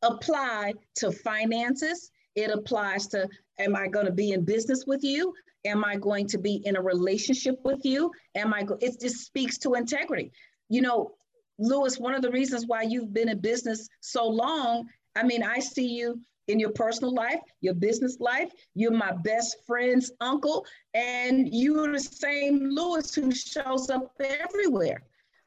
apply 0.02 0.74
to 0.96 1.12
finances. 1.12 2.10
It 2.34 2.50
applies 2.50 3.06
to, 3.08 3.28
am 3.58 3.76
I 3.76 3.88
going 3.88 4.06
to 4.06 4.12
be 4.12 4.32
in 4.32 4.44
business 4.44 4.84
with 4.86 5.02
you? 5.04 5.34
Am 5.64 5.84
I 5.84 5.96
going 5.96 6.26
to 6.28 6.38
be 6.38 6.62
in 6.64 6.76
a 6.76 6.82
relationship 6.82 7.60
with 7.64 7.84
you? 7.84 8.10
Am 8.34 8.52
I, 8.52 8.62
go- 8.64 8.78
it 8.80 9.00
just 9.00 9.24
speaks 9.24 9.58
to 9.58 9.74
integrity. 9.74 10.32
You 10.68 10.82
know, 10.82 11.14
Louis, 11.58 11.98
one 11.98 12.14
of 12.14 12.22
the 12.22 12.30
reasons 12.30 12.66
why 12.66 12.82
you've 12.82 13.12
been 13.12 13.28
in 13.28 13.38
business 13.38 13.88
so 14.00 14.26
long, 14.26 14.88
I 15.14 15.22
mean, 15.22 15.42
I 15.42 15.58
see 15.60 15.86
you 15.86 16.20
in 16.48 16.58
your 16.58 16.70
personal 16.70 17.14
life, 17.14 17.38
your 17.60 17.74
business 17.74 18.18
life. 18.18 18.50
You're 18.74 18.90
my 18.90 19.12
best 19.12 19.58
friend's 19.66 20.10
uncle, 20.20 20.66
and 20.94 21.48
you're 21.52 21.92
the 21.92 22.00
same 22.00 22.70
Louis 22.70 23.14
who 23.14 23.30
shows 23.32 23.90
up 23.90 24.12
everywhere. 24.20 25.02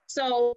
So 0.07 0.55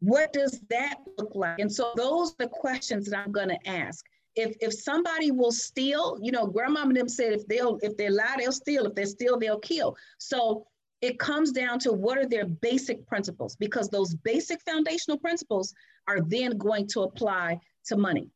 what 0.00 0.32
does 0.32 0.60
that 0.70 0.96
look 1.18 1.34
like? 1.34 1.58
And 1.58 1.70
so 1.70 1.92
those 1.96 2.32
are 2.32 2.36
the 2.38 2.48
questions 2.48 3.06
that 3.06 3.18
I'm 3.18 3.32
going 3.32 3.50
to 3.50 3.68
ask. 3.68 4.04
If, 4.36 4.56
if 4.60 4.72
somebody 4.72 5.30
will 5.30 5.52
steal, 5.52 6.18
you 6.22 6.32
know, 6.32 6.46
grandma 6.46 6.82
and 6.82 6.96
them 6.96 7.08
said 7.08 7.32
if 7.32 7.46
they'll 7.46 7.78
if 7.82 7.96
they 7.96 8.08
lie, 8.08 8.36
they'll 8.38 8.52
steal. 8.52 8.86
If 8.86 8.94
they 8.94 9.04
steal, 9.04 9.38
they'll 9.38 9.58
kill. 9.58 9.96
So 10.18 10.66
it 11.00 11.18
comes 11.18 11.52
down 11.52 11.78
to 11.80 11.92
what 11.92 12.18
are 12.18 12.26
their 12.26 12.46
basic 12.46 13.06
principles 13.06 13.56
because 13.56 13.88
those 13.88 14.14
basic 14.14 14.60
foundational 14.62 15.18
principles 15.18 15.74
are 16.06 16.20
then 16.20 16.58
going 16.58 16.86
to 16.88 17.02
apply 17.02 17.58
to 17.86 17.96
money. 17.96 18.28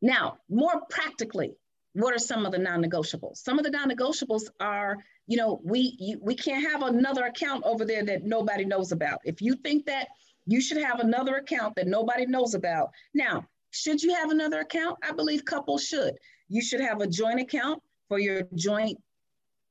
Now, 0.00 0.38
more 0.48 0.82
practically, 0.90 1.54
what 1.94 2.14
are 2.14 2.18
some 2.18 2.44
of 2.44 2.52
the 2.52 2.58
non-negotiables? 2.58 3.38
Some 3.38 3.58
of 3.58 3.64
the 3.64 3.70
non-negotiables 3.70 4.48
are, 4.60 4.98
you 5.26 5.36
know, 5.36 5.60
we 5.64 5.96
you, 5.98 6.18
we 6.20 6.34
can't 6.34 6.70
have 6.70 6.82
another 6.82 7.24
account 7.24 7.64
over 7.64 7.84
there 7.84 8.04
that 8.04 8.24
nobody 8.24 8.64
knows 8.64 8.92
about. 8.92 9.20
If 9.24 9.40
you 9.40 9.54
think 9.54 9.86
that 9.86 10.08
you 10.46 10.60
should 10.60 10.78
have 10.78 11.00
another 11.00 11.36
account 11.36 11.74
that 11.76 11.86
nobody 11.86 12.26
knows 12.26 12.54
about. 12.54 12.90
Now, 13.14 13.46
should 13.70 14.02
you 14.02 14.14
have 14.14 14.30
another 14.30 14.60
account? 14.60 14.98
I 15.02 15.12
believe 15.12 15.44
couples 15.44 15.84
should. 15.84 16.14
You 16.48 16.62
should 16.62 16.80
have 16.80 17.00
a 17.00 17.06
joint 17.06 17.40
account 17.40 17.82
for 18.08 18.18
your 18.18 18.42
joint 18.54 18.98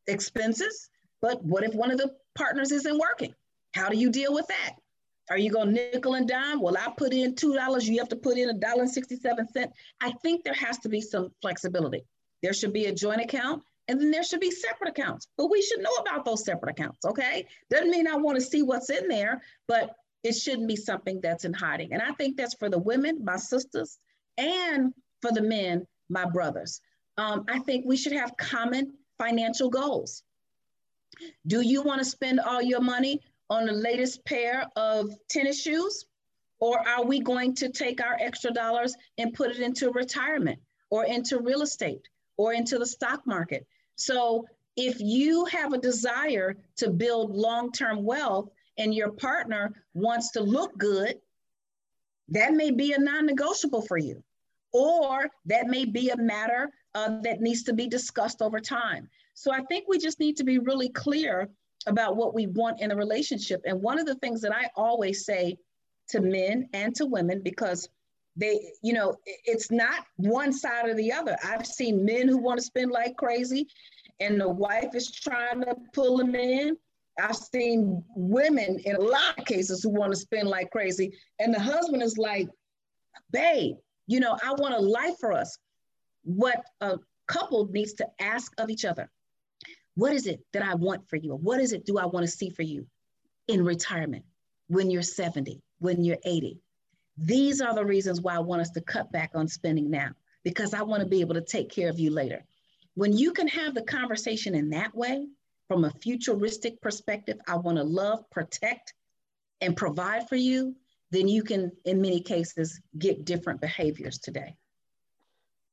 expenses. 0.07 0.89
But 1.21 1.43
what 1.43 1.63
if 1.63 1.73
one 1.73 1.91
of 1.91 1.97
the 1.97 2.13
partners 2.35 2.71
isn't 2.71 2.97
working? 2.97 3.33
How 3.73 3.89
do 3.89 3.97
you 3.97 4.11
deal 4.11 4.33
with 4.33 4.47
that? 4.47 4.75
Are 5.29 5.37
you 5.37 5.51
going 5.51 5.71
nickel 5.71 6.15
and 6.15 6.27
dime? 6.27 6.59
Well, 6.59 6.75
I 6.77 6.91
put 6.97 7.13
in 7.13 7.33
$2, 7.33 7.85
you 7.85 7.99
have 7.99 8.09
to 8.09 8.15
put 8.15 8.37
in 8.37 8.49
a 8.49 8.53
dollar 8.53 8.81
and 8.81 8.91
67 8.91 9.47
cent. 9.49 9.71
I 10.01 10.11
think 10.21 10.43
there 10.43 10.53
has 10.53 10.79
to 10.79 10.89
be 10.89 10.99
some 10.99 11.31
flexibility. 11.41 12.03
There 12.41 12.53
should 12.53 12.73
be 12.73 12.87
a 12.87 12.93
joint 12.93 13.21
account 13.21 13.63
and 13.87 13.99
then 13.99 14.11
there 14.11 14.23
should 14.23 14.41
be 14.41 14.51
separate 14.51 14.89
accounts. 14.89 15.27
But 15.37 15.49
we 15.49 15.61
should 15.61 15.81
know 15.81 15.93
about 16.01 16.25
those 16.25 16.43
separate 16.43 16.71
accounts, 16.71 17.05
okay? 17.05 17.45
Doesn't 17.69 17.89
mean 17.89 18.07
I 18.07 18.15
want 18.15 18.37
to 18.37 18.41
see 18.41 18.61
what's 18.61 18.89
in 18.89 19.07
there, 19.07 19.41
but 19.67 19.95
it 20.23 20.33
shouldn't 20.33 20.67
be 20.67 20.75
something 20.75 21.19
that's 21.21 21.45
in 21.45 21.53
hiding. 21.53 21.93
And 21.93 22.01
I 22.01 22.11
think 22.13 22.37
that's 22.37 22.55
for 22.55 22.69
the 22.69 22.79
women, 22.79 23.23
my 23.23 23.37
sisters, 23.37 23.97
and 24.37 24.93
for 25.21 25.31
the 25.31 25.41
men, 25.41 25.85
my 26.09 26.25
brothers. 26.25 26.81
Um, 27.17 27.45
I 27.49 27.59
think 27.59 27.85
we 27.85 27.97
should 27.97 28.13
have 28.13 28.35
common 28.37 28.93
financial 29.17 29.69
goals. 29.69 30.23
Do 31.45 31.61
you 31.61 31.81
want 31.81 31.99
to 31.99 32.05
spend 32.05 32.39
all 32.39 32.61
your 32.61 32.81
money 32.81 33.21
on 33.49 33.65
the 33.65 33.73
latest 33.73 34.25
pair 34.25 34.65
of 34.75 35.11
tennis 35.29 35.61
shoes? 35.61 36.05
Or 36.59 36.79
are 36.87 37.03
we 37.03 37.19
going 37.19 37.55
to 37.55 37.69
take 37.69 38.01
our 38.01 38.17
extra 38.19 38.51
dollars 38.51 38.95
and 39.17 39.33
put 39.33 39.51
it 39.51 39.59
into 39.59 39.91
retirement 39.91 40.59
or 40.89 41.03
into 41.05 41.39
real 41.39 41.61
estate 41.61 42.07
or 42.37 42.53
into 42.53 42.79
the 42.79 42.85
stock 42.85 43.27
market? 43.27 43.67
So 43.95 44.47
if 44.75 44.99
you 44.99 45.45
have 45.45 45.73
a 45.73 45.77
desire 45.77 46.55
to 46.77 46.89
build 46.89 47.31
long-term 47.31 48.03
wealth 48.03 48.49
and 48.77 48.93
your 48.93 49.11
partner 49.11 49.73
wants 49.93 50.31
to 50.31 50.41
look 50.41 50.77
good, 50.77 51.19
that 52.29 52.53
may 52.53 52.71
be 52.71 52.93
a 52.93 52.99
non-negotiable 52.99 53.81
for 53.81 53.97
you. 53.97 54.23
Or 54.71 55.29
that 55.45 55.67
may 55.67 55.85
be 55.85 56.09
a 56.09 56.17
matter 56.17 56.71
uh, 56.95 57.21
that 57.21 57.41
needs 57.41 57.63
to 57.63 57.73
be 57.73 57.87
discussed 57.87 58.41
over 58.41 58.59
time. 58.59 59.07
So 59.35 59.51
I 59.51 59.61
think 59.63 59.85
we 59.87 59.99
just 59.99 60.19
need 60.19 60.37
to 60.37 60.43
be 60.43 60.57
really 60.57 60.89
clear 60.89 61.49
about 61.85 62.15
what 62.15 62.33
we 62.33 62.47
want 62.47 62.81
in 62.81 62.91
a 62.91 62.95
relationship. 62.95 63.61
And 63.65 63.81
one 63.81 63.99
of 63.99 64.05
the 64.05 64.15
things 64.15 64.41
that 64.41 64.55
I 64.55 64.69
always 64.75 65.25
say 65.25 65.57
to 66.09 66.21
men 66.21 66.69
and 66.73 66.95
to 66.95 67.05
women, 67.05 67.41
because 67.43 67.87
they, 68.35 68.71
you 68.81 68.93
know, 68.93 69.15
it's 69.25 69.69
not 69.69 70.05
one 70.15 70.51
side 70.53 70.87
or 70.87 70.95
the 70.95 71.11
other. 71.11 71.37
I've 71.43 71.67
seen 71.67 72.03
men 72.03 72.27
who 72.27 72.37
want 72.37 72.59
to 72.59 72.65
spend 72.65 72.91
like 72.91 73.15
crazy, 73.15 73.67
and 74.19 74.39
the 74.39 74.49
wife 74.49 74.95
is 74.95 75.11
trying 75.11 75.61
to 75.61 75.75
pull 75.93 76.17
them 76.17 76.33
in. 76.33 76.77
I've 77.19 77.35
seen 77.35 78.03
women 78.15 78.79
in 78.85 78.95
a 78.95 79.01
lot 79.01 79.37
of 79.37 79.45
cases 79.45 79.83
who 79.83 79.89
want 79.89 80.11
to 80.11 80.17
spend 80.17 80.47
like 80.47 80.71
crazy, 80.71 81.13
and 81.39 81.53
the 81.53 81.59
husband 81.59 82.01
is 82.01 82.17
like, 82.17 82.49
babe, 83.31 83.75
you 84.07 84.19
know, 84.19 84.37
I 84.43 84.53
want 84.53 84.73
a 84.73 84.79
life 84.79 85.15
for 85.19 85.31
us. 85.31 85.57
What 86.23 86.63
a 86.81 86.97
couple 87.27 87.67
needs 87.67 87.93
to 87.93 88.07
ask 88.19 88.51
of 88.57 88.69
each 88.69 88.85
other 88.85 89.09
what 89.95 90.13
is 90.13 90.27
it 90.27 90.41
that 90.53 90.63
I 90.63 90.75
want 90.75 91.07
for 91.07 91.17
you? 91.17 91.35
What 91.35 91.59
is 91.59 91.73
it 91.73 91.85
do 91.85 91.97
I 91.97 92.05
want 92.05 92.25
to 92.25 92.31
see 92.31 92.49
for 92.49 92.63
you 92.63 92.87
in 93.47 93.63
retirement 93.63 94.25
when 94.67 94.89
you're 94.89 95.01
70, 95.01 95.61
when 95.79 96.03
you're 96.03 96.17
80? 96.25 96.59
These 97.17 97.61
are 97.61 97.75
the 97.75 97.85
reasons 97.85 98.21
why 98.21 98.35
I 98.35 98.39
want 98.39 98.61
us 98.61 98.71
to 98.71 98.81
cut 98.81 99.11
back 99.11 99.31
on 99.35 99.47
spending 99.47 99.91
now, 99.91 100.09
because 100.43 100.73
I 100.73 100.81
want 100.81 101.01
to 101.01 101.07
be 101.07 101.21
able 101.21 101.35
to 101.35 101.41
take 101.41 101.69
care 101.69 101.89
of 101.89 101.99
you 101.99 102.09
later. 102.09 102.43
When 102.95 103.15
you 103.15 103.33
can 103.33 103.47
have 103.49 103.75
the 103.75 103.83
conversation 103.83 104.55
in 104.55 104.71
that 104.71 104.95
way, 104.95 105.27
from 105.73 105.85
a 105.85 105.91
futuristic 106.03 106.79
perspective, 106.81 107.39
I 107.47 107.55
want 107.57 107.79
to 107.79 107.83
love, 107.83 108.29
protect, 108.29 108.93
and 109.59 109.75
provide 109.75 110.29
for 110.29 110.35
you, 110.35 110.75
then 111.09 111.27
you 111.27 111.41
can, 111.41 111.71
in 111.85 111.99
many 111.99 112.21
cases, 112.21 112.79
get 112.99 113.25
different 113.25 113.59
behaviors 113.59 114.19
today. 114.19 114.55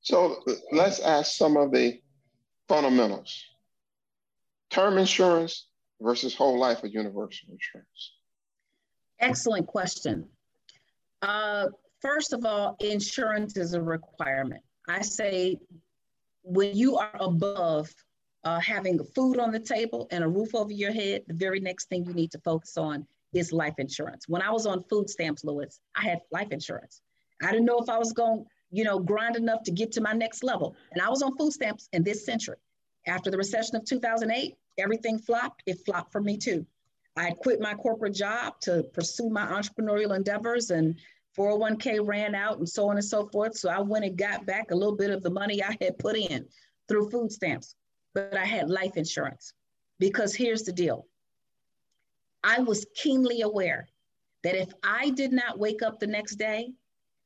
So 0.01 0.43
let's 0.73 1.01
ask 1.01 1.37
some 1.37 1.59
of 1.59 1.71
the 1.71 2.01
fundamentals 2.67 3.45
term 4.71 4.97
insurance 4.97 5.67
versus 6.01 6.35
whole 6.35 6.59
life 6.59 6.83
or 6.83 6.87
universal 6.87 7.49
insurance? 7.51 8.13
Excellent 9.19 9.67
question. 9.67 10.25
Uh, 11.21 11.67
first 12.01 12.33
of 12.33 12.47
all, 12.47 12.79
insurance 12.81 13.59
is 13.59 13.75
a 13.75 13.83
requirement. 13.83 14.63
I 14.89 15.03
say 15.03 15.59
when 16.43 16.75
you 16.75 16.97
are 16.97 17.17
above 17.21 17.93
uh, 18.45 18.61
having 18.61 19.03
food 19.15 19.39
on 19.39 19.53
the 19.53 19.59
table 19.59 20.09
and 20.11 20.25
a 20.25 20.29
roof 20.29 20.55
over 20.55 20.73
your 20.73 20.93
head, 20.93 21.23
the 21.27 21.35
very 21.35 21.61
next 21.61 21.89
thing 21.89 22.05
you 22.05 22.15
need 22.15 22.31
to 22.33 22.39
focus 22.39 22.77
on 22.77 23.07
is 23.33 23.53
life 23.53 23.75
insurance. 23.79 24.29
When 24.29 24.43
I 24.43 24.51
was 24.51 24.67
on 24.67 24.83
food 24.85 25.09
stamps, 25.09 25.45
Louis, 25.45 25.79
I 25.97 26.03
had 26.03 26.21
life 26.33 26.51
insurance. 26.51 27.01
I 27.43 27.51
didn't 27.53 27.67
know 27.67 27.79
if 27.79 27.89
I 27.89 27.99
was 27.99 28.13
going, 28.13 28.45
you 28.71 28.85
know, 28.85 28.99
grind 28.99 29.37
enough 29.37 29.63
to 29.65 29.71
get 29.71 29.93
to 29.93 30.01
my 30.01 30.13
next 30.13 30.43
level. 30.43 30.75
And 30.93 31.03
I 31.03 31.09
was 31.09 31.23
on 31.23 31.37
food 31.37 31.53
stamps 31.53 31.89
in 31.93 32.03
this 32.03 32.25
century. 32.25 32.57
After 33.07 33.31
the 33.31 33.39
recession 33.39 33.77
of 33.77 33.85
2008, 33.85 34.57
everything 34.79 35.19
flopped. 35.19 35.63
It 35.67 35.79
flopped 35.85 36.13
for 36.13 36.21
me 36.21 36.37
too. 36.37 36.67
I 37.17 37.31
quit 37.33 37.61
my 37.61 37.75
corporate 37.75 38.15
job 38.15 38.61
to 38.63 38.85
pursue 38.93 39.29
my 39.31 39.47
entrepreneurial 39.47 40.17
endeavors 40.17 40.71
and 40.71 40.97
401k 41.37 42.07
ran 42.07 42.35
out 42.35 42.59
and 42.59 42.69
so 42.69 42.89
on 42.89 42.97
and 42.97 43.05
so 43.05 43.29
forth. 43.29 43.57
So 43.57 43.69
I 43.69 43.81
went 43.81 44.05
and 44.05 44.17
got 44.17 44.47
back 44.47 44.71
a 44.71 44.75
little 44.75 44.97
bit 44.97 45.11
of 45.11 45.23
the 45.23 45.31
money 45.31 45.63
I 45.63 45.77
had 45.81 45.99
put 45.99 46.17
in 46.17 46.47
through 46.89 47.11
food 47.11 47.33
stamps, 47.33 47.75
but 48.15 48.37
I 48.37 48.45
had 48.45 48.71
life 48.71 48.97
insurance 48.97 49.53
because 49.99 50.35
here's 50.35 50.63
the 50.63 50.73
deal. 50.73 51.07
I 52.43 52.61
was 52.61 52.87
keenly 52.95 53.43
aware 53.43 53.89
that 54.43 54.55
if 54.55 54.73
I 54.83 55.11
did 55.11 55.33
not 55.33 55.59
wake 55.59 55.83
up 55.83 55.99
the 55.99 56.07
next 56.07 56.37
day, 56.37 56.73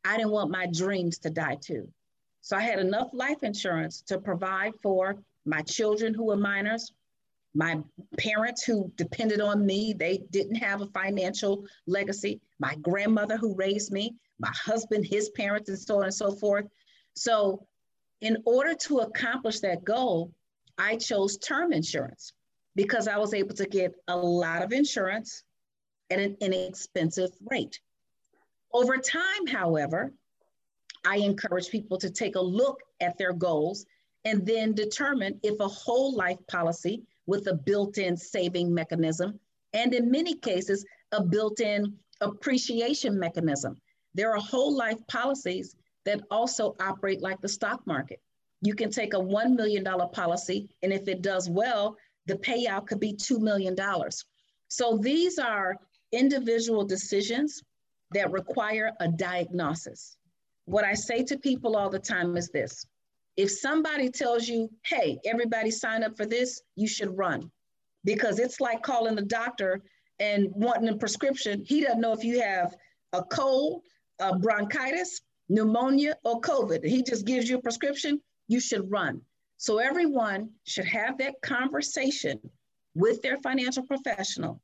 I 0.04 0.16
didn't 0.16 0.32
want 0.32 0.50
my 0.50 0.66
dreams 0.66 1.18
to 1.18 1.30
die 1.30 1.58
too. 1.60 1.88
So 2.40 2.56
I 2.56 2.60
had 2.60 2.78
enough 2.78 3.08
life 3.12 3.42
insurance 3.42 4.02
to 4.02 4.18
provide 4.18 4.74
for 4.82 5.16
my 5.46 5.62
children 5.62 6.12
who 6.12 6.24
were 6.24 6.36
minors, 6.36 6.92
my 7.54 7.80
parents 8.18 8.64
who 8.64 8.92
depended 8.96 9.40
on 9.40 9.64
me, 9.64 9.94
they 9.96 10.18
didn't 10.30 10.56
have 10.56 10.82
a 10.82 10.86
financial 10.88 11.64
legacy. 11.86 12.40
My 12.58 12.74
grandmother 12.76 13.36
who 13.36 13.54
raised 13.54 13.92
me, 13.92 14.16
my 14.40 14.50
husband, 14.52 15.06
his 15.06 15.30
parents, 15.30 15.68
and 15.68 15.78
so 15.78 15.98
on 15.98 16.04
and 16.04 16.14
so 16.14 16.32
forth. 16.32 16.66
So, 17.14 17.64
in 18.20 18.38
order 18.44 18.74
to 18.74 18.98
accomplish 19.00 19.60
that 19.60 19.84
goal, 19.84 20.32
I 20.78 20.96
chose 20.96 21.38
term 21.38 21.72
insurance 21.72 22.32
because 22.74 23.08
I 23.08 23.18
was 23.18 23.34
able 23.34 23.54
to 23.56 23.66
get 23.66 23.94
a 24.08 24.16
lot 24.16 24.62
of 24.62 24.72
insurance 24.72 25.42
at 26.10 26.18
an 26.18 26.36
inexpensive 26.40 27.30
rate. 27.50 27.80
Over 28.72 28.96
time, 28.96 29.46
however, 29.46 30.12
I 31.06 31.16
encourage 31.18 31.68
people 31.68 31.98
to 31.98 32.10
take 32.10 32.36
a 32.36 32.40
look 32.40 32.80
at 33.00 33.16
their 33.18 33.32
goals 33.32 33.86
and 34.24 34.44
then 34.46 34.72
determine 34.72 35.38
if 35.42 35.60
a 35.60 35.68
whole 35.68 36.14
life 36.14 36.38
policy 36.48 37.02
with 37.26 37.46
a 37.46 37.54
built-in 37.54 38.16
saving 38.16 38.72
mechanism, 38.72 39.38
and 39.72 39.94
in 39.94 40.10
many 40.10 40.34
cases, 40.34 40.84
a 41.12 41.22
built-in 41.22 41.94
appreciation 42.20 43.18
mechanism. 43.18 43.76
There 44.14 44.32
are 44.32 44.40
whole 44.40 44.76
life 44.76 45.04
policies 45.08 45.76
that 46.04 46.22
also 46.30 46.76
operate 46.80 47.22
like 47.22 47.40
the 47.40 47.48
stock 47.48 47.86
market. 47.86 48.20
You 48.64 48.74
can 48.74 48.90
take 48.90 49.12
a 49.12 49.18
$1 49.18 49.54
million 49.54 49.84
policy, 49.84 50.68
and 50.82 50.92
if 50.92 51.06
it 51.06 51.20
does 51.20 51.50
well, 51.50 51.96
the 52.26 52.36
payout 52.36 52.86
could 52.86 52.98
be 52.98 53.12
$2 53.12 53.38
million. 53.38 53.76
So 54.68 54.96
these 54.96 55.38
are 55.38 55.76
individual 56.12 56.82
decisions 56.82 57.62
that 58.12 58.32
require 58.32 58.92
a 59.00 59.08
diagnosis. 59.08 60.16
What 60.64 60.84
I 60.84 60.94
say 60.94 61.22
to 61.24 61.36
people 61.36 61.76
all 61.76 61.90
the 61.90 61.98
time 61.98 62.38
is 62.38 62.48
this 62.48 62.86
if 63.36 63.50
somebody 63.50 64.08
tells 64.08 64.48
you, 64.48 64.70
hey, 64.86 65.18
everybody 65.26 65.70
sign 65.70 66.02
up 66.02 66.16
for 66.16 66.24
this, 66.24 66.62
you 66.74 66.88
should 66.88 67.18
run 67.18 67.50
because 68.04 68.38
it's 68.38 68.60
like 68.60 68.82
calling 68.82 69.14
the 69.14 69.22
doctor 69.22 69.82
and 70.20 70.48
wanting 70.54 70.88
a 70.88 70.96
prescription. 70.96 71.62
He 71.66 71.82
doesn't 71.82 72.00
know 72.00 72.12
if 72.12 72.24
you 72.24 72.40
have 72.40 72.74
a 73.12 73.22
cold, 73.22 73.82
a 74.20 74.38
bronchitis, 74.38 75.20
pneumonia, 75.48 76.16
or 76.24 76.40
COVID. 76.40 76.84
He 76.84 77.02
just 77.02 77.26
gives 77.26 77.48
you 77.48 77.58
a 77.58 77.62
prescription, 77.62 78.20
you 78.48 78.60
should 78.60 78.90
run. 78.90 79.20
So 79.56 79.78
everyone 79.78 80.50
should 80.66 80.86
have 80.86 81.18
that 81.18 81.40
conversation 81.42 82.38
with 82.94 83.22
their 83.22 83.38
financial 83.38 83.84
professional, 83.84 84.60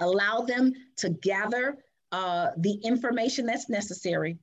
allow 0.00 0.40
them 0.40 0.72
to 0.96 1.10
gather 1.10 1.78
uh, 2.12 2.50
the 2.58 2.74
information 2.84 3.46
that's 3.46 3.68
necessary 3.68 4.38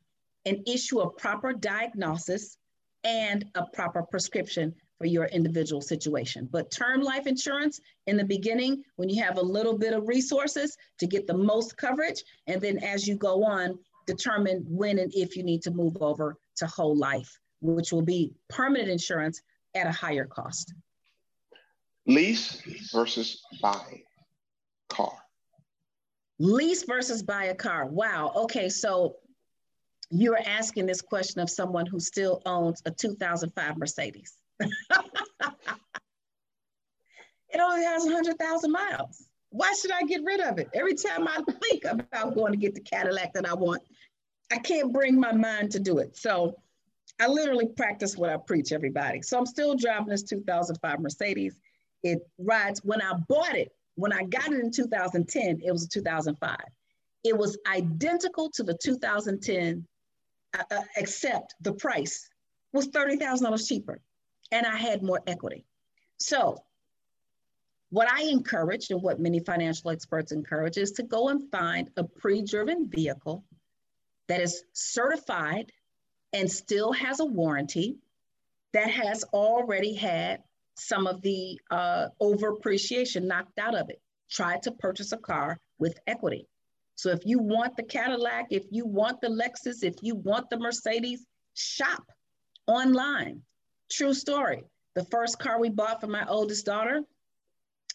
and 0.45 0.67
issue 0.67 0.99
a 0.99 1.09
proper 1.09 1.53
diagnosis 1.53 2.57
and 3.03 3.45
a 3.55 3.65
proper 3.65 4.03
prescription 4.03 4.73
for 4.97 5.05
your 5.05 5.25
individual 5.25 5.81
situation. 5.81 6.47
But 6.51 6.69
term 6.69 7.01
life 7.01 7.25
insurance 7.25 7.79
in 8.05 8.17
the 8.17 8.23
beginning, 8.23 8.83
when 8.97 9.09
you 9.09 9.23
have 9.23 9.37
a 9.37 9.41
little 9.41 9.77
bit 9.77 9.93
of 9.93 10.07
resources 10.07 10.77
to 10.99 11.07
get 11.07 11.25
the 11.25 11.37
most 11.37 11.75
coverage, 11.75 12.23
and 12.47 12.61
then 12.61 12.77
as 12.83 13.07
you 13.07 13.15
go 13.15 13.43
on, 13.43 13.79
determine 14.05 14.63
when 14.67 14.99
and 14.99 15.11
if 15.15 15.35
you 15.35 15.43
need 15.43 15.63
to 15.63 15.71
move 15.71 15.97
over 16.01 16.37
to 16.57 16.67
whole 16.67 16.95
life, 16.95 17.39
which 17.61 17.91
will 17.91 18.01
be 18.01 18.33
permanent 18.49 18.89
insurance 18.89 19.41
at 19.75 19.87
a 19.87 19.91
higher 19.91 20.25
cost. 20.25 20.73
Lease 22.07 22.61
versus 22.91 23.43
buy 23.61 24.01
car. 24.89 25.13
Lease 26.39 26.83
versus 26.83 27.21
buy 27.21 27.45
a 27.45 27.55
car. 27.55 27.85
Wow. 27.85 28.31
Okay. 28.35 28.69
So 28.69 29.17
you're 30.09 30.39
asking 30.39 30.87
this 30.87 31.01
question 31.01 31.39
of 31.41 31.49
someone 31.49 31.85
who 31.85 31.99
still 31.99 32.41
owns 32.45 32.81
a 32.85 32.91
2005 32.91 33.77
Mercedes. 33.77 34.33
it 34.59 34.69
only 37.59 37.83
has 37.83 38.03
100,000 38.03 38.71
miles. 38.71 39.23
Why 39.49 39.71
should 39.79 39.91
I 39.91 40.03
get 40.03 40.23
rid 40.23 40.39
of 40.39 40.57
it? 40.57 40.69
Every 40.73 40.95
time 40.95 41.27
I 41.27 41.41
think 41.61 41.85
about 41.85 42.35
going 42.35 42.53
to 42.53 42.57
get 42.57 42.73
the 42.73 42.81
Cadillac 42.81 43.33
that 43.33 43.47
I 43.47 43.53
want, 43.53 43.83
I 44.51 44.57
can't 44.57 44.91
bring 44.91 45.19
my 45.19 45.31
mind 45.31 45.71
to 45.71 45.79
do 45.79 45.99
it. 45.99 46.17
So 46.17 46.55
I 47.19 47.27
literally 47.27 47.67
practice 47.67 48.17
what 48.17 48.29
I 48.29 48.37
preach, 48.37 48.71
everybody. 48.71 49.21
So 49.21 49.37
I'm 49.37 49.45
still 49.45 49.75
driving 49.75 50.07
this 50.07 50.23
2005 50.23 50.99
Mercedes. 50.99 51.55
It 52.03 52.19
rides. 52.39 52.81
When 52.83 53.01
I 53.01 53.13
bought 53.27 53.55
it, 53.55 53.71
when 53.95 54.13
I 54.13 54.23
got 54.23 54.51
it 54.51 54.59
in 54.59 54.71
2010, 54.71 55.61
it 55.63 55.71
was 55.71 55.85
a 55.85 55.89
2005. 55.89 56.57
It 57.23 57.37
was 57.37 57.57
identical 57.71 58.49
to 58.51 58.63
the 58.63 58.73
2010, 58.73 59.85
uh, 60.57 60.63
uh, 60.71 60.81
except 60.97 61.55
the 61.61 61.73
price 61.73 62.27
was 62.73 62.87
$30,000 62.87 63.67
cheaper 63.67 63.99
and 64.51 64.65
I 64.65 64.75
had 64.75 65.03
more 65.03 65.21
equity. 65.27 65.65
So 66.17 66.63
what 67.89 68.09
I 68.11 68.23
encourage 68.23 68.89
and 68.89 69.01
what 69.01 69.19
many 69.19 69.39
financial 69.39 69.91
experts 69.91 70.31
encourage 70.31 70.77
is 70.77 70.91
to 70.93 71.03
go 71.03 71.29
and 71.29 71.49
find 71.51 71.89
a 71.97 72.03
pre-driven 72.03 72.89
vehicle 72.89 73.43
that 74.27 74.41
is 74.41 74.63
certified 74.73 75.71
and 76.33 76.51
still 76.51 76.91
has 76.91 77.19
a 77.19 77.25
warranty 77.25 77.97
that 78.73 78.89
has 78.89 79.23
already 79.33 79.93
had 79.93 80.41
some 80.75 81.07
of 81.07 81.21
the 81.21 81.59
uh, 81.69 82.07
over 82.19 82.49
appreciation 82.49 83.27
knocked 83.27 83.59
out 83.59 83.75
of 83.75 83.89
it. 83.89 84.01
Try 84.29 84.57
to 84.59 84.71
purchase 84.71 85.11
a 85.11 85.17
car 85.17 85.59
with 85.77 85.99
equity. 86.07 86.47
So 86.95 87.09
if 87.09 87.25
you 87.25 87.39
want 87.39 87.75
the 87.75 87.83
Cadillac, 87.83 88.47
if 88.51 88.63
you 88.71 88.85
want 88.85 89.21
the 89.21 89.27
Lexus, 89.27 89.83
if 89.83 89.95
you 90.01 90.15
want 90.15 90.49
the 90.49 90.57
Mercedes, 90.57 91.25
shop 91.53 92.03
online. 92.67 93.41
True 93.91 94.13
story. 94.13 94.63
The 94.95 95.05
first 95.05 95.39
car 95.39 95.59
we 95.59 95.69
bought 95.69 95.99
for 95.99 96.07
my 96.07 96.25
oldest 96.27 96.65
daughter, 96.65 97.01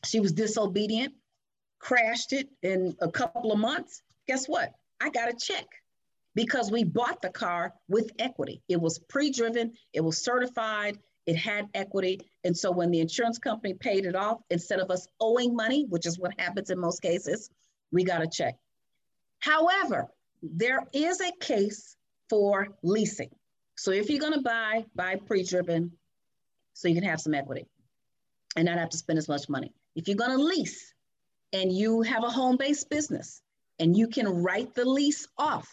she 0.05 0.21
was 0.21 0.33
disobedient, 0.33 1.15
crashed 1.79 2.33
it 2.33 2.49
in 2.63 2.97
a 3.01 3.11
couple 3.11 3.53
of 3.53 3.59
months. 3.59 4.03
Guess 4.27 4.47
what? 4.47 4.73
I 5.01 5.11
got 5.11 5.29
a 5.29 5.35
check 5.35 5.67
because 6.37 6.71
we 6.71 6.85
bought 6.85 7.21
the 7.23 7.31
car 7.31 7.73
with 7.89 8.13
equity. 8.19 8.63
It 8.69 8.81
was 8.81 8.99
pre 8.99 9.33
driven, 9.33 9.73
it 9.93 10.03
was 10.03 10.19
certified, 10.19 10.99
it 11.25 11.35
had 11.35 11.67
equity. 11.75 12.21
And 12.45 12.57
so 12.57 12.71
when 12.71 12.93
the 12.93 13.01
insurance 13.01 13.39
company 13.39 13.75
paid 13.75 14.05
it 14.05 14.15
off, 14.15 14.43
instead 14.51 14.79
of 14.79 14.91
us 14.91 15.09
owing 15.19 15.57
money, 15.57 15.87
which 15.89 16.07
is 16.07 16.19
what 16.19 16.39
happens 16.39 16.71
in 16.71 16.79
most 16.79 17.03
cases, 17.03 17.51
we 17.91 18.05
got 18.05 18.23
a 18.23 18.29
check. 18.29 18.55
However, 19.41 20.09
there 20.43 20.87
is 20.93 21.21
a 21.21 21.33
case 21.41 21.97
for 22.29 22.69
leasing. 22.83 23.31
So 23.77 23.91
if 23.91 24.11
you're 24.11 24.21
going 24.21 24.35
to 24.35 24.43
buy, 24.43 24.85
buy 24.95 25.17
pre 25.17 25.43
driven 25.43 25.93
so 26.75 26.89
you 26.89 26.95
can 26.95 27.05
have 27.05 27.21
some 27.21 27.35
equity 27.35 27.67
and 28.57 28.67
not 28.67 28.79
have 28.79 28.91
to 28.91 28.99
spend 28.99 29.19
as 29.19 29.29
much 29.29 29.49
money. 29.49 29.73
If 29.95 30.07
you're 30.07 30.19
going 30.19 30.37
to 30.37 30.45
lease 30.45 30.93
and 31.55 31.73
you 31.73 32.03
have 32.03 32.25
a 32.25 32.31
home 32.31 32.59
based 32.59 32.91
business 32.91 33.41
and 33.79 33.97
you 33.97 34.09
can 34.09 34.29
write 34.29 34.75
the 34.75 34.85
lease 34.85 35.27
off 35.39 35.67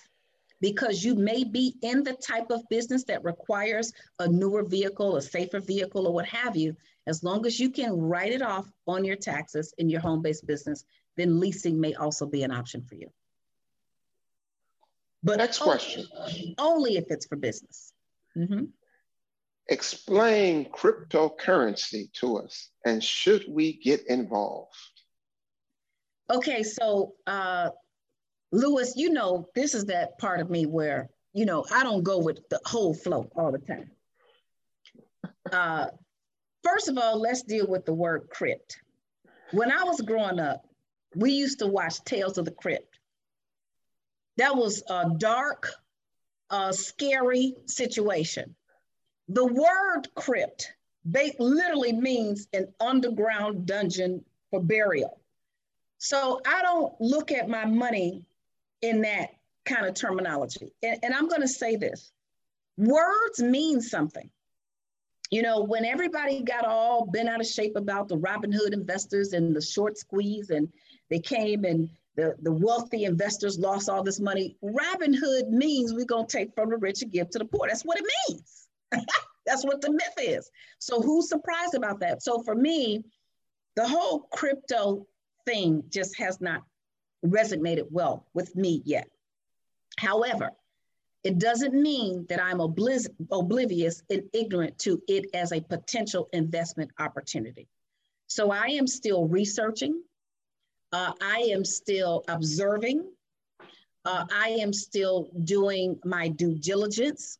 because 0.64 1.04
you 1.04 1.14
may 1.14 1.44
be 1.44 1.76
in 1.82 2.06
the 2.06 2.14
type 2.14 2.50
of 2.50 2.64
business 2.70 3.04
that 3.04 3.22
requires 3.22 3.92
a 4.20 4.28
newer 4.30 4.64
vehicle, 4.64 5.18
a 5.18 5.22
safer 5.22 5.60
vehicle, 5.60 6.08
or 6.08 6.14
what 6.14 6.26
have 6.26 6.56
you, 6.56 6.74
as 7.06 7.22
long 7.22 7.46
as 7.46 7.60
you 7.60 7.70
can 7.70 7.92
write 7.92 8.32
it 8.32 8.42
off 8.42 8.66
on 8.88 9.04
your 9.04 9.18
taxes 9.18 9.74
in 9.78 9.90
your 9.90 10.00
home 10.00 10.22
based 10.22 10.48
business, 10.48 10.86
then 11.18 11.38
leasing 11.42 11.82
may 11.82 11.94
also 11.96 12.26
be 12.26 12.44
an 12.44 12.52
option 12.52 12.82
for 12.82 12.96
you. 12.96 13.12
But 15.22 15.40
next 15.40 15.62
only, 15.62 15.70
question. 15.70 16.06
Only 16.58 16.96
if 16.96 17.12
it's 17.12 17.26
for 17.26 17.36
business. 17.36 17.92
Mm-hmm. 18.38 18.64
Explain 19.68 20.72
cryptocurrency 20.72 22.10
to 22.14 22.38
us 22.38 22.70
and 22.86 23.04
should 23.04 23.44
we 23.50 23.74
get 23.74 24.08
involved? 24.08 24.72
Okay, 26.34 26.64
so 26.64 27.16
uh, 27.28 27.70
Louis, 28.54 28.94
you 28.96 29.10
know, 29.10 29.50
this 29.56 29.74
is 29.74 29.86
that 29.86 30.20
part 30.20 30.40
of 30.40 30.52
me 30.52 30.68
where, 30.68 31.10
you 31.34 31.44
know, 31.44 31.66
I 31.74 31.82
don't 31.82 32.04
go 32.04 32.20
with 32.20 32.48
the 32.50 32.60
whole 32.66 32.94
flow 32.94 33.28
all 33.36 33.52
the 33.52 33.58
time. 33.58 33.90
Uh, 35.52 35.88
first 36.64 36.88
of 36.88 37.00
all, 37.00 37.20
let's 37.20 37.42
deal 37.42 37.66
with 37.68 37.84
the 37.84 37.96
word 37.96 38.30
crypt. 38.30 38.78
When 39.54 39.72
I 39.72 39.84
was 39.84 40.02
growing 40.02 40.40
up, 40.40 40.68
we 41.16 41.32
used 41.32 41.60
to 41.60 41.68
watch 41.68 42.04
Tales 42.04 42.38
of 42.38 42.46
the 42.46 42.52
Crypt. 42.52 43.00
That 44.38 44.56
was 44.56 44.84
a 44.88 45.10
dark, 45.18 45.72
uh, 46.52 46.72
scary 46.72 47.56
situation. 47.66 48.56
The 49.30 49.46
word 49.46 50.08
crypt 50.14 50.74
literally 51.40 51.94
means 51.94 52.48
an 52.54 52.68
underground 52.80 53.66
dungeon 53.66 54.24
for 54.52 54.62
burial. 54.62 55.20
So 55.98 56.40
I 56.46 56.62
don't 56.62 56.94
look 57.02 57.32
at 57.32 57.50
my 57.50 57.66
money 57.66 58.24
in 58.84 59.02
that 59.02 59.30
kind 59.66 59.86
of 59.88 59.96
terminology. 59.96 60.74
And, 60.84 61.00
and 61.02 61.14
I'm 61.14 61.28
going 61.28 61.42
to 61.42 61.48
say 61.48 61.76
this 61.76 62.12
words 62.78 63.42
mean 63.42 63.82
something. 63.82 64.30
You 65.32 65.42
know, 65.42 65.64
when 65.64 65.86
everybody 65.86 66.44
got 66.44 66.66
all 66.66 67.08
bent 67.08 67.30
out 67.30 67.40
of 67.40 67.48
shape 67.48 67.76
about 67.76 68.08
the 68.08 68.18
Robin 68.18 68.52
Hood 68.52 68.74
investors 68.74 69.34
and 69.34 69.56
the 69.56 69.62
short 69.62 69.98
squeeze, 69.98 70.52
and 70.52 70.70
they 71.10 71.20
came 71.20 71.64
and 71.66 71.90
the, 72.16 72.36
the 72.44 72.52
wealthy 72.52 73.06
investors 73.06 73.58
lost 73.58 73.90
all 73.90 74.04
this 74.04 74.20
money, 74.20 74.58
Robin 74.62 75.14
Hood 75.14 75.50
means 75.50 75.94
we're 75.94 76.06
going 76.06 76.28
to 76.28 76.38
take 76.38 76.54
from 76.54 76.70
the 76.70 76.78
rich 76.78 77.02
and 77.02 77.12
give 77.12 77.32
to 77.32 77.40
the 77.40 77.46
poor. 77.46 77.68
That's 77.68 77.84
what 77.84 77.98
it 77.98 78.06
means. 78.30 78.68
That's 79.46 79.66
what 79.66 79.82
the 79.82 79.92
myth 79.92 80.18
is. 80.20 80.52
So 80.78 81.02
who's 81.02 81.30
surprised 81.30 81.74
about 81.74 82.00
that? 82.02 82.22
So 82.22 82.44
for 82.44 82.54
me, 82.54 83.04
the 83.76 83.88
whole 83.88 84.28
crypto 84.32 85.08
thing 85.46 85.84
just 85.90 86.18
has 86.20 86.40
not 86.42 86.62
resonated 87.26 87.88
well 87.90 88.26
with 88.34 88.56
me 88.56 88.82
yet. 88.86 89.08
However, 89.98 90.52
it 91.24 91.40
doesn't 91.40 91.74
mean 91.74 92.26
that 92.30 92.44
I'm 92.44 92.58
obliv- 92.58 93.08
oblivious 93.32 94.04
and 94.10 94.24
ignorant 94.34 94.78
to 94.80 95.02
it 95.08 95.26
as 95.34 95.54
a 95.54 95.62
potential 95.62 96.28
investment 96.34 96.92
opportunity. 97.00 97.68
So 98.28 98.52
I 98.52 98.68
am 98.68 98.88
still 98.88 99.28
researching. 99.28 100.02
Uh, 100.92 101.14
I 101.22 101.50
am 101.52 101.64
still 101.64 102.24
observing. 102.28 103.10
Uh, 104.06 104.26
I 104.34 104.50
am 104.50 104.74
still 104.74 105.30
doing 105.46 105.98
my 106.04 106.28
due 106.28 106.56
diligence, 106.56 107.38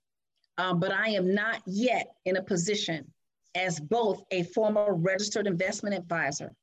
uh, 0.58 0.74
but 0.74 0.92
I 0.94 1.10
am 1.10 1.34
not 1.34 1.62
yet 1.66 2.16
in 2.26 2.38
a 2.38 2.44
position 2.44 3.12
as 3.56 3.80
both 3.80 4.24
a 4.32 4.44
former 4.44 4.94
registered 4.94 5.46
investment 5.46 5.96
advisor 5.96 6.54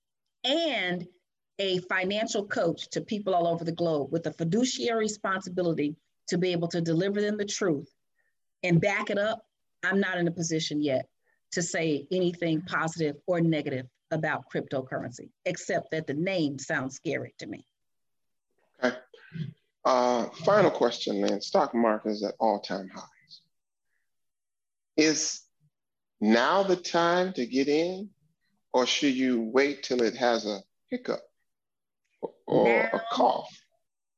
and 0.45 1.07
a 1.61 1.79
financial 1.81 2.47
coach 2.47 2.89
to 2.89 3.03
people 3.03 3.35
all 3.35 3.47
over 3.47 3.65
the 3.65 3.71
globe 3.71 4.11
with 4.11 4.27
a 4.27 4.33
fiduciary 4.33 5.01
responsibility 5.01 5.95
to 6.27 6.39
be 6.39 6.53
able 6.53 6.69
to 6.69 6.81
deliver 6.81 7.21
them 7.21 7.37
the 7.37 7.45
truth 7.45 7.93
and 8.63 8.81
back 8.81 9.11
it 9.11 9.19
up, 9.19 9.45
I'm 9.85 10.01
not 10.01 10.17
in 10.17 10.27
a 10.27 10.31
position 10.31 10.83
yet 10.83 11.07
to 11.53 11.63
say 11.63 12.07
anything 12.11 12.63
positive 12.63 13.17
or 13.27 13.41
negative 13.41 13.87
about 14.11 14.45
cryptocurrency, 14.53 15.29
except 15.45 15.91
that 15.91 16.07
the 16.07 16.15
name 16.15 16.59
sounds 16.59 16.97
scary 16.97 17.35
to 17.39 17.47
me. 17.47 17.67
Okay. 18.83 18.97
Uh, 19.85 20.27
final 20.45 20.71
question, 20.71 21.21
then. 21.21 21.41
Stock 21.43 21.75
market 21.75 22.11
is 22.11 22.23
at 22.23 22.35
all-time 22.41 22.89
highs. 22.95 23.41
Is 24.97 25.43
now 26.21 26.63
the 26.63 26.77
time 26.77 27.33
to 27.35 27.47
get 27.47 27.69
in, 27.69 28.09
or 28.73 28.87
should 28.87 29.15
you 29.15 29.43
wait 29.43 29.83
till 29.83 30.03
it 30.03 30.17
has 30.17 30.47
a 30.47 30.61
hiccup? 30.91 31.21
Or 32.51 32.65
now, 32.65 32.89
a 32.93 33.01
cough? 33.13 33.49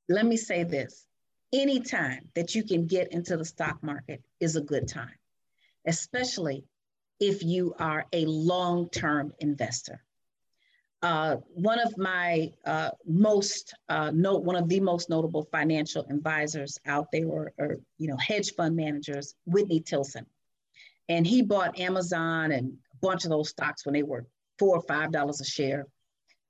Let 0.08 0.26
me 0.26 0.36
say 0.36 0.64
this 0.64 1.06
any 1.52 1.80
time 1.80 2.28
that 2.34 2.54
you 2.54 2.64
can 2.64 2.86
get 2.86 3.12
into 3.12 3.36
the 3.36 3.44
stock 3.44 3.82
market 3.82 4.22
is 4.40 4.56
a 4.56 4.60
good 4.60 4.88
time, 4.88 5.14
especially 5.86 6.64
if 7.20 7.42
you 7.42 7.74
are 7.78 8.06
a 8.12 8.24
long 8.24 8.88
term 8.88 9.32
investor. 9.38 10.02
Uh, 11.02 11.36
one 11.48 11.80
of 11.80 11.98
my 11.98 12.52
uh, 12.64 12.90
most 13.04 13.74
uh, 13.88 14.10
note, 14.14 14.44
one 14.44 14.56
of 14.56 14.68
the 14.68 14.80
most 14.80 15.10
notable 15.10 15.46
financial 15.50 16.06
advisors 16.08 16.78
out 16.86 17.08
there, 17.12 17.26
or, 17.26 17.52
or 17.58 17.76
you 17.98 18.06
know, 18.08 18.16
hedge 18.16 18.52
fund 18.54 18.76
managers, 18.76 19.34
Whitney 19.44 19.80
Tilson, 19.80 20.26
and 21.08 21.26
he 21.26 21.42
bought 21.42 21.78
Amazon 21.78 22.52
and 22.52 22.72
a 22.92 22.96
bunch 23.06 23.24
of 23.24 23.30
those 23.30 23.50
stocks 23.50 23.84
when 23.84 23.94
they 23.94 24.04
were 24.04 24.26
four 24.58 24.76
or 24.76 24.82
five 24.82 25.10
dollars 25.10 25.40
a 25.40 25.44
share 25.44 25.86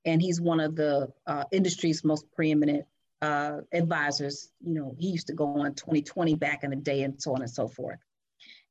and 0.05 0.21
he's 0.21 0.41
one 0.41 0.59
of 0.59 0.75
the 0.75 1.11
uh, 1.27 1.45
industry's 1.51 2.03
most 2.03 2.25
preeminent 2.33 2.85
uh, 3.21 3.61
advisors. 3.71 4.51
You 4.61 4.73
know, 4.73 4.95
he 4.97 5.09
used 5.09 5.27
to 5.27 5.33
go 5.33 5.45
on 5.61 5.73
2020 5.75 6.35
back 6.35 6.63
in 6.63 6.71
the 6.71 6.75
day 6.75 7.03
and 7.03 7.21
so 7.21 7.33
on 7.33 7.41
and 7.41 7.49
so 7.49 7.67
forth. 7.67 7.99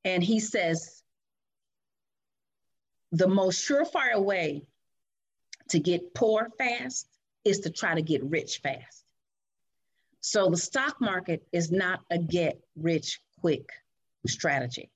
And 0.05 0.23
he 0.23 0.41
says 0.41 1.03
the 3.13 3.29
most 3.29 3.67
surefire 3.67 4.23
way 4.23 4.67
to 5.69 5.79
get 5.79 6.15
poor 6.15 6.49
fast 6.59 7.07
is 7.45 7.61
to 7.61 7.71
try 7.71 7.95
to 7.95 8.03
get 8.03 8.23
rich 8.25 8.61
fast. 8.63 9.05
So 10.21 10.49
the 10.49 10.57
stock 10.57 11.01
market 11.01 11.43
is 11.53 11.73
not 11.73 12.01
a 12.11 12.19
get 12.19 12.61
rich 12.77 13.21
quick 13.41 13.69
strategy. 14.27 14.91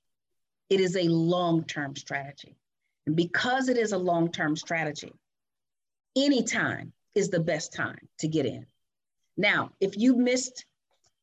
It 0.70 0.80
is 0.80 0.96
a 0.96 1.04
long 1.04 1.64
term 1.64 1.96
strategy. 1.96 2.56
And 3.06 3.16
because 3.16 3.68
it 3.68 3.76
is 3.76 3.92
a 3.92 3.98
long 3.98 4.30
term 4.30 4.56
strategy, 4.56 5.12
anytime 6.16 6.92
is 7.14 7.28
the 7.28 7.40
best 7.40 7.72
time 7.72 8.08
to 8.18 8.28
get 8.28 8.46
in. 8.46 8.66
Now, 9.36 9.72
if 9.80 9.96
you 9.96 10.16
missed 10.16 10.64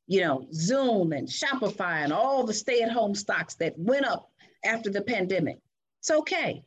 you 0.08 0.22
know, 0.22 0.46
Zoom 0.54 1.14
and 1.14 1.28
Shopify 1.28 2.04
and 2.04 2.12
all 2.12 2.44
the 2.44 2.54
stay 2.54 2.82
at 2.82 2.92
home 2.92 3.16
stocks 3.16 3.56
that 3.56 3.78
went 3.78 4.06
up 4.06 4.32
after 4.66 4.90
the 4.90 5.02
pandemic. 5.02 5.60
It's 6.00 6.12
okay. 6.12 6.64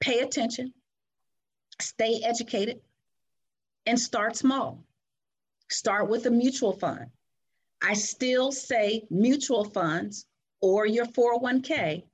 Pay 0.00 0.20
attention, 0.20 0.72
stay 1.80 2.20
educated, 2.24 2.80
and 3.86 3.98
start 3.98 4.36
small. 4.36 4.84
Start 5.70 6.08
with 6.08 6.26
a 6.26 6.30
mutual 6.30 6.72
fund. 6.72 7.06
I 7.82 7.94
still 7.94 8.52
say 8.52 9.04
mutual 9.10 9.64
funds 9.64 10.26
or 10.60 10.86
your 10.86 11.06
401k 11.06 12.04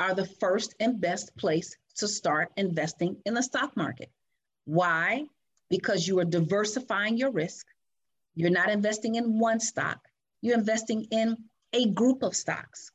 are 0.00 0.14
the 0.14 0.26
first 0.26 0.74
and 0.80 1.00
best 1.00 1.36
place 1.36 1.76
to 1.96 2.08
start 2.08 2.50
investing 2.56 3.16
in 3.26 3.34
the 3.34 3.42
stock 3.42 3.76
market. 3.76 4.10
Why? 4.64 5.26
Because 5.68 6.08
you 6.08 6.18
are 6.18 6.24
diversifying 6.24 7.18
your 7.18 7.30
risk. 7.30 7.66
You're 8.34 8.50
not 8.50 8.70
investing 8.70 9.16
in 9.16 9.38
one 9.38 9.60
stock, 9.60 9.98
you're 10.40 10.58
investing 10.58 11.06
in 11.10 11.36
a 11.72 11.86
group 11.90 12.22
of 12.22 12.34
stocks. 12.34 12.90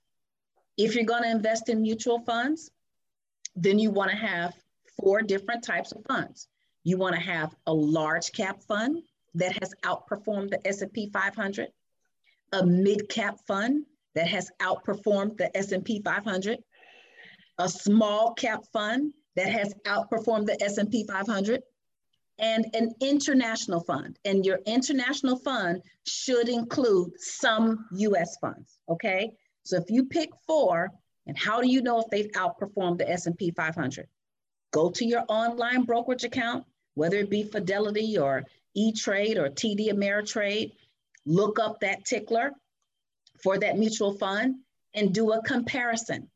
If 0.78 0.96
you're 0.96 1.06
going 1.06 1.24
to 1.24 1.32
invest 1.32 1.70
in 1.70 1.82
mutual 1.82 2.20
funds, 2.20 2.72
then 3.56 3.80
you 3.80 3.92
want 3.92 4.12
to 4.12 4.18
have 4.18 4.54
four 5.00 5.22
different 5.22 5.64
types 5.64 5.92
of 5.92 6.04
funds. 6.06 6.48
You 6.84 6.98
want 6.98 7.16
to 7.16 7.22
have 7.22 7.56
a 7.68 7.74
large 7.74 8.32
cap 8.32 8.62
fund 8.64 9.04
that 9.36 9.58
has 9.62 9.74
outperformed 9.84 10.50
the 10.50 10.68
S&P 10.68 11.10
500, 11.12 11.70
a 12.54 12.66
mid 12.66 13.08
cap 13.10 13.40
fund 13.48 13.86
that 14.16 14.28
has 14.28 14.50
outperformed 14.62 15.38
the 15.38 15.56
S&P 15.56 16.02
500, 16.02 16.60
a 17.58 17.70
small 17.70 18.34
cap 18.34 18.64
fund 18.72 19.14
that 19.36 19.48
has 19.48 19.74
outperformed 19.86 20.46
the 20.46 20.62
S&P 20.64 21.06
500, 21.06 21.62
and 22.40 22.66
an 22.74 22.94
international 23.02 23.80
fund. 23.82 24.18
And 24.26 24.46
your 24.46 24.60
international 24.66 25.38
fund 25.38 25.82
should 26.06 26.50
include 26.50 27.20
some 27.20 27.86
US 27.92 28.38
funds, 28.38 28.80
okay? 28.90 29.32
So 29.64 29.78
if 29.78 29.86
you 29.90 30.06
pick 30.06 30.30
four, 30.46 30.92
and 31.28 31.38
how 31.38 31.62
do 31.62 31.68
you 31.68 31.82
know 31.82 32.00
if 32.00 32.08
they've 32.10 32.32
outperformed 32.32 33.00
the 33.00 33.10
S&P 33.10 33.52
500? 33.52 34.08
Go 34.72 34.90
to 34.92 35.06
your 35.06 35.24
online 35.30 35.84
brokerage 35.84 36.24
account, 36.24 36.66
whether 36.96 37.18
it 37.18 37.30
be 37.30 37.44
Fidelity 37.44 38.18
or 38.18 38.44
E-Trade 38.74 39.38
or 39.38 39.50
TD 39.50 39.90
Ameritrade, 39.90 40.74
look 41.26 41.60
up 41.60 41.80
that 41.80 42.06
tickler 42.06 42.52
for 43.42 43.58
that 43.58 43.78
mutual 43.78 44.14
fund 44.14 44.56
and 44.94 45.14
do 45.14 45.32
a 45.32 45.42
comparison 45.44 46.30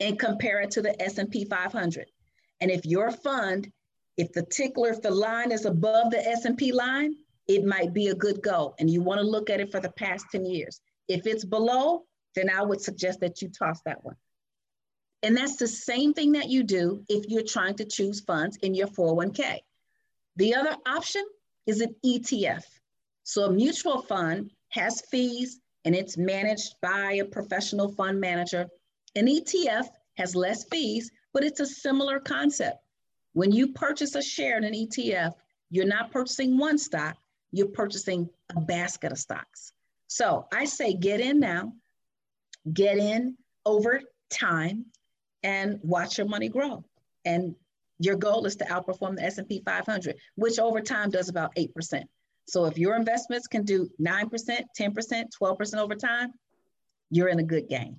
and 0.00 0.18
compare 0.18 0.60
it 0.60 0.70
to 0.72 0.82
the 0.82 1.00
S&P 1.02 1.44
500. 1.44 2.06
And 2.60 2.70
if 2.70 2.84
your 2.84 3.10
fund, 3.10 3.70
if 4.16 4.32
the 4.32 4.42
tickler, 4.42 4.90
if 4.90 5.02
the 5.02 5.10
line 5.10 5.52
is 5.52 5.64
above 5.64 6.10
the 6.10 6.26
S&P 6.26 6.72
line, 6.72 7.14
it 7.48 7.64
might 7.64 7.92
be 7.92 8.08
a 8.08 8.14
good 8.14 8.42
go. 8.42 8.74
And 8.78 8.90
you 8.90 9.02
want 9.02 9.20
to 9.20 9.26
look 9.26 9.50
at 9.50 9.60
it 9.60 9.70
for 9.70 9.80
the 9.80 9.92
past 9.92 10.26
10 10.32 10.44
years. 10.46 10.80
If 11.08 11.26
it's 11.26 11.44
below, 11.44 12.04
then 12.34 12.50
I 12.50 12.62
would 12.62 12.80
suggest 12.80 13.20
that 13.20 13.40
you 13.40 13.48
toss 13.48 13.80
that 13.84 14.04
one. 14.04 14.16
And 15.22 15.36
that's 15.36 15.56
the 15.56 15.68
same 15.68 16.12
thing 16.12 16.32
that 16.32 16.48
you 16.48 16.62
do 16.62 17.02
if 17.08 17.24
you're 17.28 17.42
trying 17.42 17.74
to 17.76 17.84
choose 17.84 18.20
funds 18.20 18.58
in 18.58 18.74
your 18.74 18.88
401k. 18.88 19.58
The 20.36 20.54
other 20.54 20.76
option 20.86 21.24
is 21.66 21.80
an 21.80 21.94
ETF. 22.04 22.62
So 23.24 23.44
a 23.44 23.52
mutual 23.52 24.02
fund 24.02 24.52
has 24.70 25.02
fees 25.10 25.58
and 25.84 25.94
it's 25.94 26.16
managed 26.16 26.74
by 26.82 27.14
a 27.14 27.24
professional 27.24 27.92
fund 27.92 28.20
manager. 28.20 28.66
An 29.16 29.26
ETF 29.26 29.88
has 30.18 30.36
less 30.36 30.64
fees, 30.64 31.10
but 31.32 31.42
it's 31.42 31.60
a 31.60 31.66
similar 31.66 32.20
concept. 32.20 32.78
When 33.32 33.50
you 33.50 33.72
purchase 33.72 34.14
a 34.14 34.22
share 34.22 34.58
in 34.58 34.64
an 34.64 34.74
ETF, 34.74 35.32
you're 35.70 35.86
not 35.86 36.12
purchasing 36.12 36.58
one 36.58 36.78
stock, 36.78 37.16
you're 37.50 37.68
purchasing 37.68 38.28
a 38.54 38.60
basket 38.60 39.12
of 39.12 39.18
stocks. 39.18 39.72
So 40.06 40.46
I 40.52 40.66
say 40.66 40.92
get 40.92 41.20
in 41.20 41.40
now, 41.40 41.72
get 42.72 42.98
in 42.98 43.36
over 43.64 44.00
time, 44.30 44.86
and 45.42 45.80
watch 45.82 46.18
your 46.18 46.28
money 46.28 46.48
grow. 46.48 46.84
And 47.24 47.54
your 47.98 48.16
goal 48.16 48.44
is 48.44 48.56
to 48.56 48.64
outperform 48.66 49.16
the 49.16 49.24
S&P 49.24 49.62
500, 49.64 50.16
which 50.34 50.58
over 50.58 50.80
time 50.80 51.10
does 51.10 51.28
about 51.28 51.54
8%. 51.56 52.04
So 52.46 52.66
if 52.66 52.78
your 52.78 52.96
investments 52.96 53.46
can 53.46 53.64
do 53.64 53.88
9%, 54.00 54.30
10%, 54.78 55.24
12% 55.42 55.78
over 55.78 55.94
time, 55.94 56.32
you're 57.10 57.28
in 57.28 57.38
a 57.38 57.44
good 57.44 57.68
game. 57.68 57.96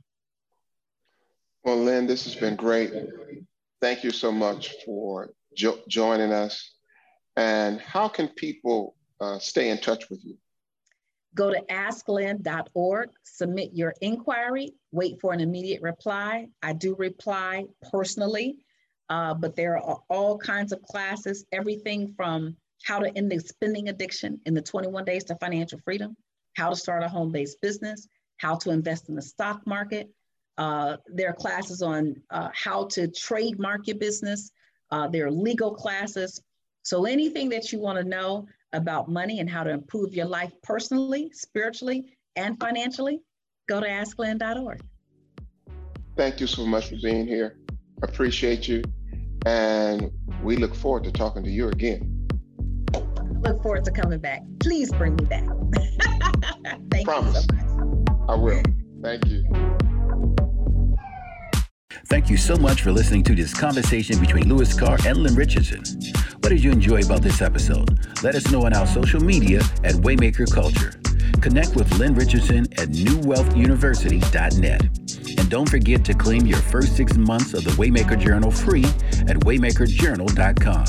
Well, 1.68 1.84
Lynn, 1.84 2.07
this 2.07 2.24
has 2.24 2.34
been 2.34 2.55
great. 2.55 2.93
Thank 3.82 4.05
you 4.05 4.11
so 4.11 4.32
much 4.32 4.74
for 4.86 5.34
jo 5.53 5.80
joining 5.89 6.32
us. 6.32 6.72
And 7.36 7.82
how 7.82 8.07
can 8.07 8.30
people 8.30 8.95
uh, 9.20 9.38
stay 9.39 9.70
in 9.70 9.78
touch 9.80 10.09
with 10.09 10.24
you? 10.24 10.38
Go 11.36 11.51
to 11.51 11.61
asklynn.org, 11.70 13.09
submit 13.24 13.72
your 13.74 13.93
inquiry, 13.99 14.76
wait 14.93 15.20
for 15.20 15.34
an 15.34 15.41
immediate 15.41 15.82
reply. 15.82 16.47
I 16.63 16.72
do 16.72 16.95
reply 16.95 17.65
personally, 17.91 18.59
uh, 19.09 19.34
but 19.34 19.57
there 19.57 19.78
are 19.78 19.99
all 20.09 20.38
kinds 20.38 20.72
of 20.72 20.82
classes, 20.84 21.43
everything 21.51 22.13
from 22.15 22.55
how 22.86 22.99
to 22.99 23.11
end 23.18 23.30
the 23.30 23.39
spending 23.39 23.89
addiction 23.89 24.39
in 24.45 24.53
the 24.53 24.61
21 24.61 25.03
days 25.03 25.26
to 25.26 25.36
financial 25.36 25.80
freedom, 25.84 26.15
how 26.55 26.70
to 26.70 26.78
start 26.78 27.03
a 27.03 27.09
home 27.09 27.34
based 27.34 27.59
business, 27.59 28.07
how 28.38 28.55
to 28.55 28.70
invest 28.70 29.09
in 29.09 29.15
the 29.15 29.22
stock 29.22 29.68
market. 29.68 30.09
Uh, 30.58 30.97
there 31.08 31.30
are 31.30 31.34
classes 31.34 31.82
on 31.82 32.16
uh, 32.32 32.49
how 32.53 32.86
to 32.86 33.08
trademark 33.08 33.88
your 33.88 33.97
business. 33.97 34.51
Uh, 34.91 35.08
there 35.08 35.26
are 35.26 35.32
legal 35.32 35.74
classes. 35.74 36.41
So 36.84 37.05
anything 37.05 37.49
that 37.49 37.72
you 37.72 37.80
want 37.80 37.97
to 37.97 38.03
know 38.03 38.47
about 38.74 39.10
money 39.10 39.39
and 39.39 39.49
how 39.49 39.64
to 39.64 39.70
improve 39.70 40.14
your 40.14 40.26
life 40.26 40.51
personally, 40.64 41.30
spiritually, 41.34 42.05
and 42.36 42.60
financially, 42.60 43.22
go 43.68 43.80
to 43.80 43.88
asklynn.org. 43.88 44.82
Thank 46.16 46.39
you 46.39 46.47
so 46.47 46.66
much 46.66 46.89
for 46.89 46.95
being 47.01 47.28
here. 47.28 47.58
Appreciate 48.01 48.68
you. 48.68 48.84
And 49.45 50.12
we 50.43 50.55
look 50.58 50.74
forward 50.74 51.03
to 51.03 51.12
talking 51.12 51.43
to 51.43 51.49
you 51.49 51.70
again 51.70 52.18
look 53.47 53.62
forward 53.64 53.86
to 53.86 53.91
coming 53.91 54.20
back. 54.20 54.43
Please 54.60 54.91
bring 54.91 55.16
me 55.16 55.26
back. 55.26 55.43
Thank 56.91 57.08
Promise. 57.08 57.47
you 57.51 57.60
so 57.60 57.86
much. 57.86 58.30
I 58.30 58.36
will. 58.36 58.62
Thank 59.01 59.26
you. 59.28 59.97
Thank 62.10 62.30
you 62.30 62.38
so 62.38 62.55
much 62.55 62.84
for 62.84 62.91
listening 62.93 63.24
to 63.24 63.36
this 63.36 63.53
conversation 63.53 64.18
between 64.20 64.47
Louis 64.47 64.74
Carr 64.80 64.97
and 65.05 65.18
Lynn 65.18 65.36
Richardson. 65.36 65.84
What 66.39 66.49
did 66.49 66.64
you 66.64 66.72
enjoy 66.72 67.01
about 67.01 67.22
this 67.22 67.41
episode? 67.41 67.99
Let 68.24 68.34
us 68.34 68.49
know 68.49 68.66
on 68.66 68.74
our 68.74 68.88
social 68.88 69.20
media 69.20 69.60
at 69.84 69.95
Waymaker 69.95 70.49
Culture. 70.49 70.93
Connect 71.41 71.76
with 71.76 71.93
Lynn 71.99 72.16
Richardson 72.16 72.66
at 72.78 72.89
newwealthuniversity.net. 72.89 74.82
And 75.38 75.49
don't 75.49 75.70
forget 75.70 76.05
to 76.05 76.14
claim 76.14 76.45
your 76.45 76.60
first 76.60 76.95
six 76.95 77.18
months 77.18 77.53
of 77.53 77.66
the 77.66 77.72
Waymaker 77.72 78.18
Journal 78.18 78.51
free 78.51 78.86
at 79.28 79.38
waymakerjournal.com. 79.41 80.86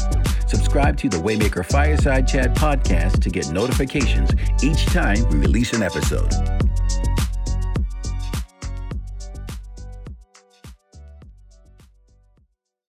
Subscribe 0.47 0.97
to 0.99 1.09
the 1.09 1.19
Waymaker 1.19 1.66
Fireside 1.66 2.29
Chat 2.29 2.55
podcast 2.55 3.21
to 3.23 3.31
get 3.31 3.51
notifications 3.51 4.31
each 4.62 4.87
time 4.87 5.29
we 5.31 5.39
release 5.39 5.73
an 5.73 5.83
episode. 5.83 6.58